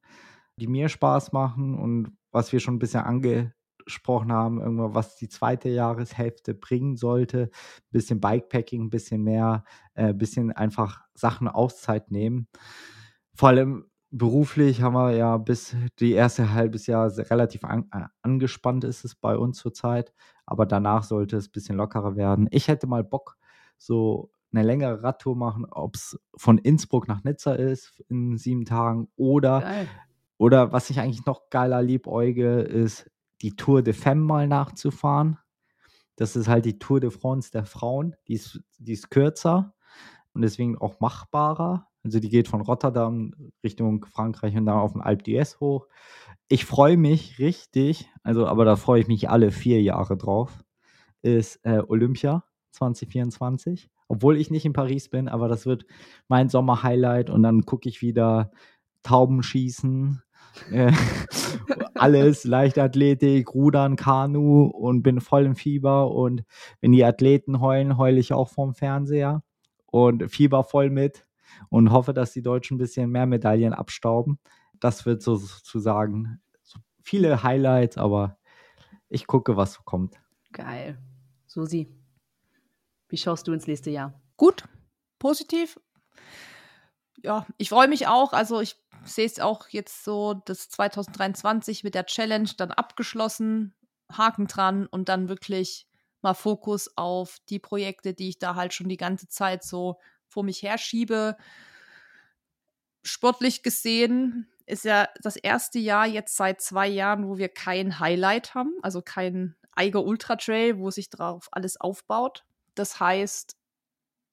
[0.59, 3.53] die mir Spaß machen und was wir schon ein bisschen ange
[3.87, 7.45] gesprochen haben, irgendwann, was die zweite Jahreshälfte bringen sollte.
[7.45, 9.64] Ein bisschen Bikepacking, ein bisschen mehr,
[9.95, 12.49] ein äh, bisschen einfach Sachen Auszeit nehmen.
[13.34, 18.84] Vor allem beruflich haben wir ja bis die erste halbes Jahr relativ an, äh, angespannt
[18.84, 20.12] ist es bei uns zurzeit,
[20.45, 22.49] aber danach sollte es ein bisschen lockerer werden.
[22.51, 23.37] Ich hätte mal Bock,
[23.78, 29.09] so eine längere Radtour machen, ob es von Innsbruck nach Nizza ist in sieben Tagen
[29.16, 29.89] oder Geil.
[30.39, 33.11] oder was ich eigentlich noch geiler liebäuge, ist
[33.43, 35.39] die Tour de Femme mal nachzufahren.
[36.16, 38.16] Das ist halt die Tour de France der Frauen.
[38.26, 39.74] Die ist, die ist kürzer
[40.32, 41.89] und deswegen auch machbarer.
[42.03, 43.34] Also die geht von Rotterdam
[43.64, 45.89] Richtung Frankreich und dann auf den Alpe d'Huez hoch.
[46.49, 50.64] Ich freue mich richtig, also aber da freue ich mich alle vier Jahre drauf,
[51.22, 53.91] ist äh, Olympia 2024.
[54.09, 55.84] obwohl ich nicht in Paris bin, aber das wird
[56.28, 58.53] mein Sommer-Highlight und dann gucke ich wieder
[59.03, 60.22] Tauben schießen,
[61.95, 66.45] alles, Leichtathletik, Rudern, Kanu und bin voll im Fieber und
[66.81, 69.43] wenn die Athleten heulen, heule ich auch vorm Fernseher
[69.87, 71.27] und Fieber voll mit
[71.69, 74.39] und hoffe, dass die Deutschen ein bisschen mehr Medaillen abstauben.
[74.81, 78.39] Das wird sozusagen so viele Highlights, aber
[79.09, 80.21] ich gucke, was kommt.
[80.53, 80.99] Geil.
[81.47, 81.89] Susi,
[83.09, 84.21] wie schaust du ins nächste Jahr?
[84.37, 84.65] Gut,
[85.19, 85.81] positiv.
[87.23, 88.33] Ja, ich freue mich auch.
[88.33, 93.75] Also ich sehe es auch jetzt so, das 2023 mit der Challenge dann abgeschlossen,
[94.12, 95.87] Haken dran und dann wirklich
[96.23, 99.99] mal Fokus auf die Projekte, die ich da halt schon die ganze Zeit so
[100.29, 101.37] vor mich herschiebe.
[103.03, 108.55] Sportlich gesehen ist ja das erste Jahr jetzt seit zwei Jahren, wo wir kein Highlight
[108.55, 112.45] haben, also kein Eiger Ultra Trail, wo sich darauf alles aufbaut.
[112.75, 113.57] Das heißt,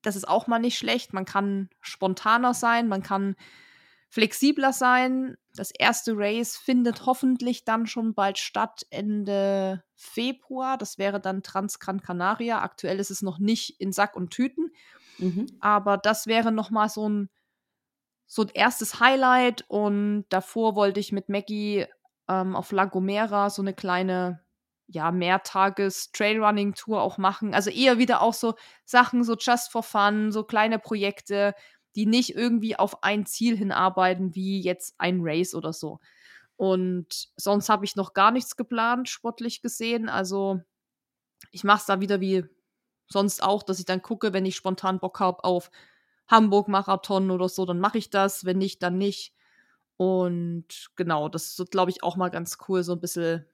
[0.04, 1.14] das ist auch mal nicht schlecht.
[1.14, 3.36] Man kann spontaner sein, man kann
[4.10, 5.38] flexibler sein.
[5.56, 10.78] Das erste Race findet hoffentlich dann schon bald statt, Ende Februar.
[10.78, 12.62] Das wäre dann Transgran Canaria.
[12.62, 14.72] Aktuell ist es noch nicht in Sack und Tüten.
[15.18, 15.48] Mhm.
[15.62, 17.30] Aber das wäre noch mal so ein
[18.28, 21.86] so ein erstes Highlight und davor wollte ich mit Maggie
[22.28, 24.43] ähm, auf La Gomera so eine kleine
[24.88, 27.54] ja, mehrtages Trailrunning-Tour auch machen.
[27.54, 28.56] Also eher wieder auch so
[28.86, 31.56] Sachen, so just for fun, so kleine Projekte,
[31.96, 36.00] die nicht irgendwie auf ein Ziel hinarbeiten, wie jetzt ein Race oder so.
[36.56, 40.10] Und sonst habe ich noch gar nichts geplant, sportlich gesehen.
[40.10, 40.62] Also
[41.52, 42.46] ich mache es da wieder wie
[43.08, 45.72] sonst auch, dass ich dann gucke, wenn ich spontan Bock habe auf
[46.28, 48.46] Hamburg-Marathon oder so, dann mache ich das.
[48.46, 49.34] Wenn nicht, dann nicht.
[49.98, 53.46] Und genau, das ist, glaube ich, auch mal ganz cool, so ein bisschen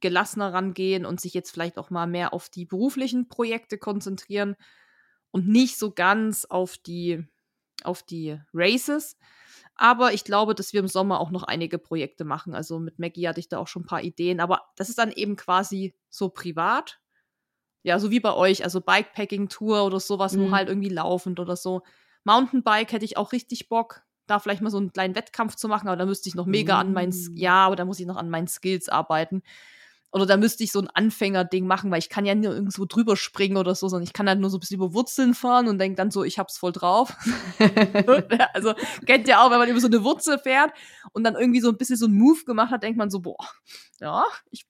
[0.00, 4.56] gelassener rangehen und sich jetzt vielleicht auch mal mehr auf die beruflichen Projekte konzentrieren
[5.30, 7.24] und nicht so ganz auf die,
[7.84, 9.16] auf die Races.
[9.74, 12.54] Aber ich glaube, dass wir im Sommer auch noch einige Projekte machen.
[12.54, 14.40] Also mit Maggie hatte ich da auch schon ein paar Ideen.
[14.40, 17.00] Aber das ist dann eben quasi so privat.
[17.84, 18.64] Ja, so wie bei euch.
[18.64, 20.40] Also Bikepacking-Tour oder sowas, mhm.
[20.40, 21.82] nur halt irgendwie laufend oder so.
[22.24, 25.88] Mountainbike hätte ich auch richtig Bock, da vielleicht mal so einen kleinen Wettkampf zu machen,
[25.88, 26.80] aber da müsste ich noch mega mm.
[26.80, 27.34] an meinen, uh.
[27.34, 29.42] ja, aber da muss ich noch an meinen Skills arbeiten.
[30.10, 33.16] Oder da müsste ich so ein Anfängerding machen, weil ich kann ja nur irgendwo drüber
[33.16, 35.78] springen oder so, sondern ich kann halt nur so ein bisschen über Wurzeln fahren und
[35.78, 37.14] denke dann so, ich hab's voll drauf.
[38.54, 40.72] also kennt ihr auch, wenn man über so eine Wurzel fährt
[41.12, 43.36] und dann irgendwie so ein bisschen so ein Move gemacht hat, denkt man so, boah,
[44.00, 44.66] ja, ich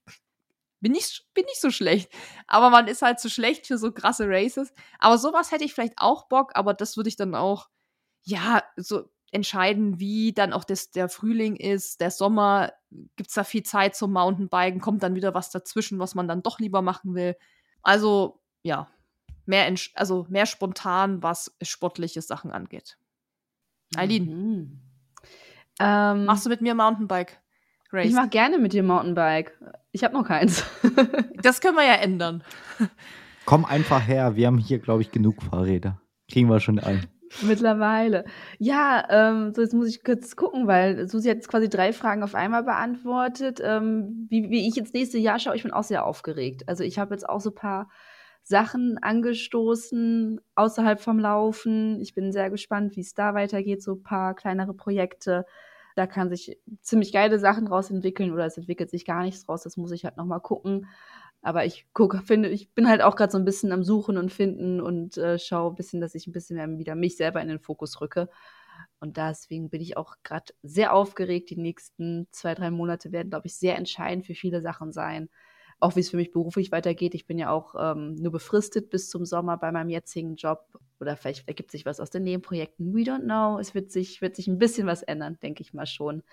[0.81, 2.11] bin nicht, bin nicht so schlecht.
[2.47, 4.73] Aber man ist halt zu so schlecht für so krasse Races.
[4.99, 7.69] Aber sowas hätte ich vielleicht auch Bock, aber das würde ich dann auch,
[8.25, 12.73] ja, so entscheiden, wie dann auch das, der Frühling ist, der Sommer,
[13.17, 16.43] gibt es da viel Zeit zum Mountainbiken, kommt dann wieder was dazwischen, was man dann
[16.43, 17.37] doch lieber machen will.
[17.83, 18.89] Also, ja,
[19.45, 22.99] mehr, also mehr spontan, was sportliche Sachen angeht.
[23.97, 24.81] Eileen, mhm.
[25.81, 27.41] ähm, machst du mit mir Mountainbike?
[27.91, 28.07] Race?
[28.07, 29.59] Ich mache gerne mit dir Mountainbike.
[29.93, 30.63] Ich habe noch keins.
[31.43, 32.45] das können wir ja ändern.
[33.47, 36.01] Komm einfach her, wir haben hier, glaube ich, genug Fahrräder.
[36.31, 37.07] Kriegen wir schon ein.
[37.43, 38.25] Mittlerweile.
[38.59, 42.23] Ja, ähm, so jetzt muss ich kurz gucken, weil Susi hat jetzt quasi drei Fragen
[42.23, 43.61] auf einmal beantwortet.
[43.63, 46.69] Ähm, wie, wie ich ins nächste Jahr schaue, ich bin auch sehr aufgeregt.
[46.69, 47.89] Also ich habe jetzt auch so ein paar
[48.43, 52.01] Sachen angestoßen außerhalb vom Laufen.
[52.01, 55.45] Ich bin sehr gespannt, wie es da weitergeht, so ein paar kleinere Projekte.
[55.97, 59.65] Da kann sich ziemlich geile Sachen draus entwickeln oder es entwickelt sich gar nichts draus.
[59.65, 60.87] Das muss ich halt nochmal gucken.
[61.43, 64.33] Aber ich gucke, finde, ich bin halt auch gerade so ein bisschen am Suchen und
[64.33, 67.49] Finden und äh, schaue ein bisschen, dass ich ein bisschen mehr wieder mich selber in
[67.49, 68.29] den Fokus rücke.
[69.01, 71.51] Und deswegen bin ich auch gerade sehr aufgeregt.
[71.51, 75.29] Die nächsten zwei, drei Monate werden, glaube ich, sehr entscheidend für viele Sachen sein
[75.81, 77.15] auch wie es für mich beruflich weitergeht.
[77.15, 80.67] Ich bin ja auch ähm, nur befristet bis zum Sommer bei meinem jetzigen Job.
[81.01, 82.93] Oder vielleicht ergibt sich was aus den Nebenprojekten.
[82.93, 83.61] We don't know.
[83.61, 86.25] Es wird sich, wird sich ein bisschen was ändern, denke ich mal schon.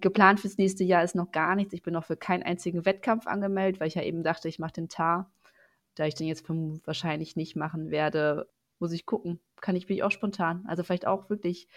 [0.00, 1.72] Geplant fürs nächste Jahr ist noch gar nichts.
[1.72, 4.74] Ich bin noch für keinen einzigen Wettkampf angemeldet, weil ich ja eben dachte, ich mache
[4.74, 5.32] den TAR.
[5.94, 8.48] Da ich den jetzt wahrscheinlich nicht machen werde,
[8.78, 9.40] muss ich gucken.
[9.60, 10.64] Kann ich, bin ich auch spontan.
[10.66, 11.68] Also vielleicht auch wirklich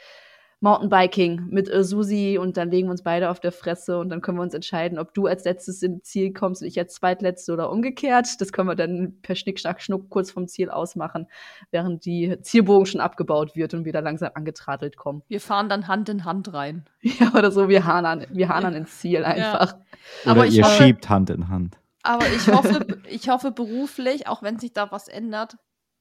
[0.63, 4.21] Mountainbiking mit äh, Susi und dann legen wir uns beide auf der Fresse und dann
[4.21, 7.51] können wir uns entscheiden, ob du als letztes ins Ziel kommst und ich als zweitletzte
[7.51, 8.39] oder umgekehrt.
[8.39, 11.27] Das können wir dann per Schnick, Schnack, Schnuck kurz vom Ziel ausmachen,
[11.71, 15.21] während die Zielbogen schon abgebaut wird und wir da langsam angetradelt kommen.
[15.27, 16.85] Wir fahren dann Hand in Hand rein.
[17.19, 19.75] Ja, oder so, wir hanern, wir hanern ins Ziel einfach.
[20.23, 20.31] Ja.
[20.31, 21.77] Oder ihr hoffe, schiebt Hand in Hand.
[22.01, 25.57] Aber ich hoffe, ich hoffe beruflich, auch wenn sich da was ändert,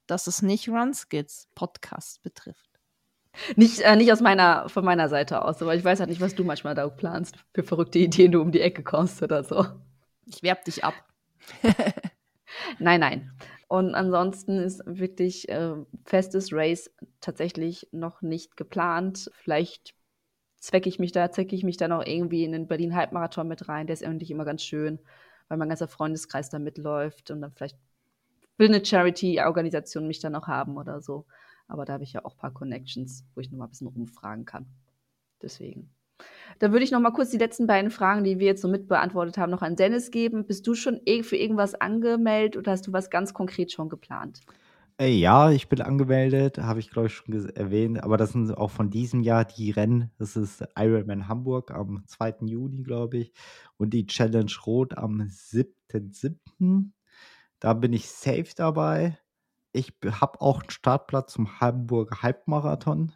[0.07, 2.72] dass es nicht Runskits Podcast betrifft.
[3.55, 6.35] Nicht, äh, nicht aus meiner, von meiner Seite aus, aber ich weiß halt nicht, was
[6.35, 9.65] du manchmal da planst, für verrückte Ideen du um die Ecke kommst oder so.
[10.25, 10.93] Ich werb dich ab.
[12.79, 13.31] nein, nein.
[13.67, 15.73] Und ansonsten ist wirklich äh,
[16.05, 19.31] festes Race tatsächlich noch nicht geplant.
[19.33, 19.95] Vielleicht
[20.59, 23.67] zwecke ich mich da, zecke ich mich da noch irgendwie in den Berlin Halbmarathon mit
[23.67, 23.87] rein.
[23.87, 24.99] Der ist eigentlich immer ganz schön,
[25.47, 27.77] weil mein ganzer Freundeskreis da mitläuft und dann vielleicht
[28.57, 31.25] will eine Charity-Organisation mich dann noch haben oder so.
[31.67, 33.87] Aber da habe ich ja auch ein paar Connections, wo ich noch mal ein bisschen
[33.87, 34.67] rumfragen kann.
[35.41, 35.89] Deswegen.
[36.59, 39.37] Da würde ich noch mal kurz die letzten beiden Fragen, die wir jetzt so mitbeantwortet
[39.37, 40.45] haben, noch an Dennis geben.
[40.45, 44.41] Bist du schon für irgendwas angemeldet oder hast du was ganz konkret schon geplant?
[44.99, 48.69] Äh, ja, ich bin angemeldet, habe ich glaube ich schon erwähnt, aber das sind auch
[48.69, 50.11] von diesem Jahr die Rennen.
[50.19, 52.35] Das ist Ironman Hamburg am 2.
[52.45, 53.33] Juni, glaube ich,
[53.77, 56.91] und die Challenge Rot am 7.7.
[57.59, 59.17] Da bin ich safe dabei.
[59.73, 63.11] Ich habe auch einen Startplatz zum Hamburger Halbmarathon.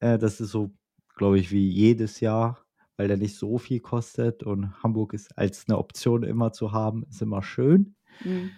[0.00, 0.74] Äh, das ist so
[1.14, 2.58] glaube ich, wie jedes Jahr,
[2.96, 7.04] weil der nicht so viel kostet und Hamburg ist als eine Option immer zu haben,
[7.08, 7.96] ist immer schön.
[8.24, 8.50] Mhm.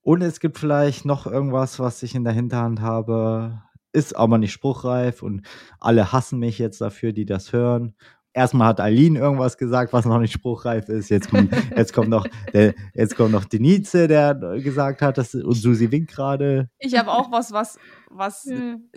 [0.00, 3.62] Und es gibt vielleicht noch irgendwas, was ich in der Hinterhand habe,
[3.92, 5.46] ist aber nicht spruchreif und
[5.80, 7.94] alle hassen mich jetzt dafür, die das hören
[8.38, 11.08] erstmal hat Eileen irgendwas gesagt, was noch nicht spruchreif ist.
[11.08, 15.54] Jetzt kommt, jetzt kommt noch, der, jetzt kommt noch Denise, der gesagt hat, dass, und
[15.54, 16.70] Susi winkt gerade.
[16.78, 17.78] Ich habe auch was, was,
[18.10, 18.88] was, hm.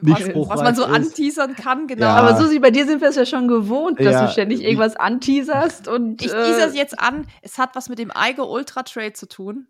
[0.00, 0.90] was, was, man so ist.
[0.90, 2.06] anteasern kann, genau.
[2.06, 2.16] Ja.
[2.16, 4.26] Aber Susi, bei dir sind wir es ja schon gewohnt, dass ja.
[4.26, 6.20] du ständig irgendwas anteaserst und.
[6.22, 7.26] Ich teaser es äh, jetzt an.
[7.42, 9.68] Es hat was mit dem Eiger Ultra Trade zu tun.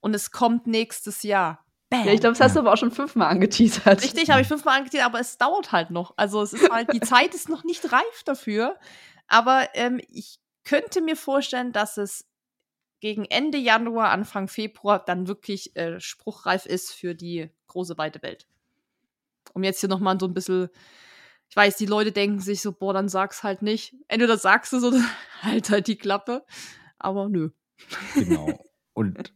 [0.00, 1.65] Und es kommt nächstes Jahr.
[1.88, 2.04] Bam.
[2.04, 4.02] Ja, ich glaube, das hast du aber auch schon fünfmal angeteasert.
[4.02, 6.14] Richtig, habe ich fünfmal angeteasert, aber es dauert halt noch.
[6.16, 8.76] Also es ist halt, die Zeit ist noch nicht reif dafür.
[9.28, 12.26] Aber ähm, ich könnte mir vorstellen, dass es
[13.00, 18.48] gegen Ende Januar, Anfang Februar dann wirklich äh, spruchreif ist für die große weite Welt.
[19.52, 20.68] Um jetzt hier nochmal so ein bisschen,
[21.48, 23.94] ich weiß, die Leute denken sich so, boah, dann sag's halt nicht.
[24.08, 24.92] Entweder sagst du so,
[25.42, 26.44] halt halt die Klappe.
[26.98, 27.50] Aber nö.
[28.14, 28.58] Genau.
[28.92, 29.32] Und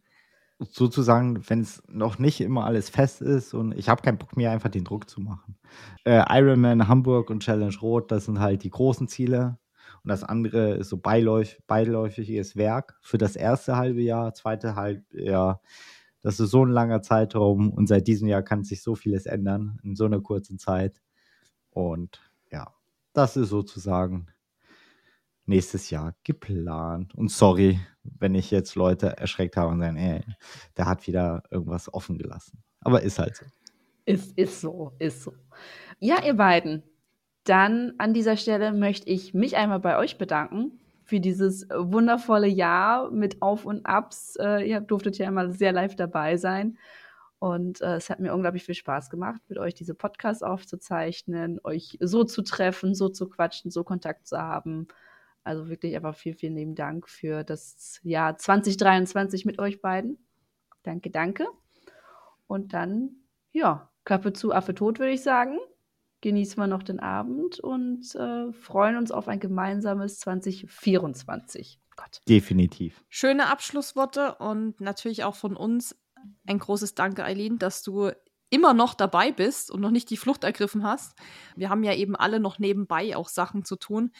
[0.69, 4.51] sozusagen, wenn es noch nicht immer alles fest ist und ich habe keinen Bock mehr,
[4.51, 5.57] einfach den Druck zu machen.
[6.05, 9.57] Äh, Ironman Hamburg und Challenge Rot, das sind halt die großen Ziele.
[10.03, 15.61] Und das andere ist so beiläuf beiläufiges Werk für das erste halbe Jahr, zweite Halbjahr.
[16.21, 19.79] Das ist so ein langer Zeitraum und seit diesem Jahr kann sich so vieles ändern
[19.83, 21.01] in so einer kurzen Zeit.
[21.71, 22.73] Und ja,
[23.13, 24.27] das ist sozusagen
[25.51, 27.13] nächstes Jahr geplant.
[27.13, 30.23] Und sorry, wenn ich jetzt Leute erschreckt habe und sagen, ey,
[30.77, 32.63] der hat wieder irgendwas offen gelassen.
[32.79, 33.45] Aber ist halt so.
[34.05, 35.33] Ist, ist so, ist so.
[35.99, 36.83] Ja, ihr beiden,
[37.43, 43.11] dann an dieser Stelle möchte ich mich einmal bei euch bedanken für dieses wundervolle Jahr
[43.11, 44.37] mit Auf und Abs.
[44.37, 46.77] Äh, ihr durftet ja immer sehr live dabei sein.
[47.39, 51.97] Und äh, es hat mir unglaublich viel Spaß gemacht, mit euch diese Podcasts aufzuzeichnen, euch
[51.99, 54.87] so zu treffen, so zu quatschen, so Kontakt zu haben.
[55.43, 60.17] Also wirklich einfach vielen, vielen lieben Dank für das Jahr 2023 mit euch beiden.
[60.83, 61.47] Danke, danke.
[62.47, 63.15] Und dann,
[63.51, 65.57] ja, Klappe zu, Affe tot, würde ich sagen.
[66.21, 71.79] Genießen wir noch den Abend und äh, freuen uns auf ein gemeinsames 2024.
[71.95, 72.21] Gott.
[72.27, 73.03] Definitiv.
[73.09, 75.95] Schöne Abschlussworte und natürlich auch von uns
[76.45, 78.11] ein großes Danke, Eileen, dass du
[78.49, 81.17] immer noch dabei bist und noch nicht die Flucht ergriffen hast.
[81.55, 84.11] Wir haben ja eben alle noch nebenbei auch Sachen zu tun.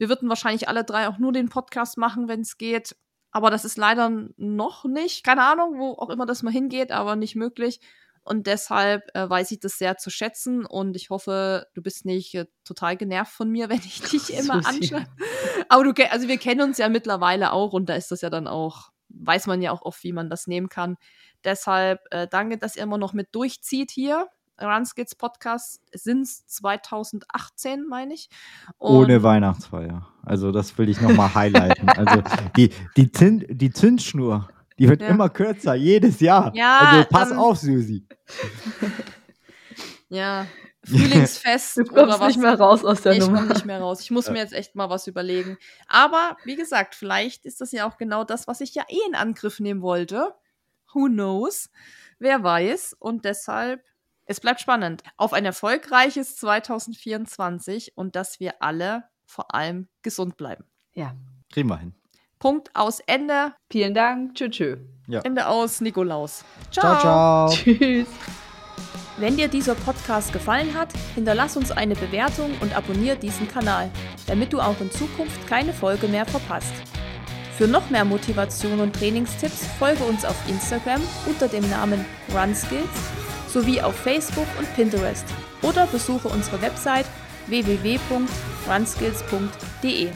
[0.00, 2.96] Wir würden wahrscheinlich alle drei auch nur den Podcast machen, wenn es geht.
[3.32, 5.24] Aber das ist leider noch nicht.
[5.24, 7.80] Keine Ahnung, wo auch immer das mal hingeht, aber nicht möglich.
[8.22, 12.34] Und deshalb äh, weiß ich das sehr zu schätzen und ich hoffe, du bist nicht
[12.34, 15.04] äh, total genervt von mir, wenn ich dich immer anschaue.
[15.68, 18.48] Aber du, also wir kennen uns ja mittlerweile auch und da ist das ja dann
[18.48, 20.96] auch, weiß man ja auch oft, wie man das nehmen kann.
[21.44, 24.28] Deshalb äh, danke, dass ihr immer noch mit durchzieht hier.
[24.60, 28.28] Runskits Podcast sind es 2018, meine ich.
[28.78, 30.06] Und Ohne Weihnachtsfeier.
[30.22, 31.88] Also das will ich nochmal highlighten.
[31.88, 32.22] also
[32.56, 35.08] die, die, Zin die Zinsschnur, die wird ja.
[35.08, 36.54] immer kürzer, jedes Jahr.
[36.54, 38.06] Ja, also pass ähm, auf, Susi.
[40.08, 40.46] ja,
[40.84, 41.78] Frühlingsfest.
[41.78, 42.28] Du kommst oder was.
[42.28, 43.34] nicht mehr raus aus der ich Nummer.
[43.34, 44.00] Ich komme nicht mehr raus.
[44.00, 45.58] Ich muss mir jetzt echt mal was überlegen.
[45.88, 49.14] Aber wie gesagt, vielleicht ist das ja auch genau das, was ich ja eh in
[49.14, 50.34] Angriff nehmen wollte.
[50.92, 51.70] Who knows?
[52.18, 52.96] Wer weiß?
[52.98, 53.84] Und deshalb
[54.30, 55.02] es bleibt spannend.
[55.16, 60.64] Auf ein erfolgreiches 2024 und dass wir alle vor allem gesund bleiben.
[60.92, 61.16] Ja.
[61.52, 61.94] Kriegen wir hin.
[62.38, 63.54] Punkt aus Ende.
[63.72, 64.36] Vielen Dank.
[64.36, 64.50] Tschüss.
[64.50, 64.76] Tschö.
[65.08, 65.20] Ja.
[65.22, 66.44] Ende aus Nikolaus.
[66.70, 67.00] Ciao.
[67.00, 67.56] ciao, ciao.
[67.56, 68.06] Tschüss.
[69.18, 73.90] Wenn dir dieser Podcast gefallen hat, hinterlass uns eine Bewertung und abonniere diesen Kanal,
[74.28, 76.72] damit du auch in Zukunft keine Folge mehr verpasst.
[77.58, 83.19] Für noch mehr Motivation und Trainingstipps folge uns auf Instagram unter dem Namen RunSkills
[83.52, 85.24] sowie auf Facebook und Pinterest
[85.62, 87.06] oder besuche unsere Website
[87.46, 90.10] www.runskills.de.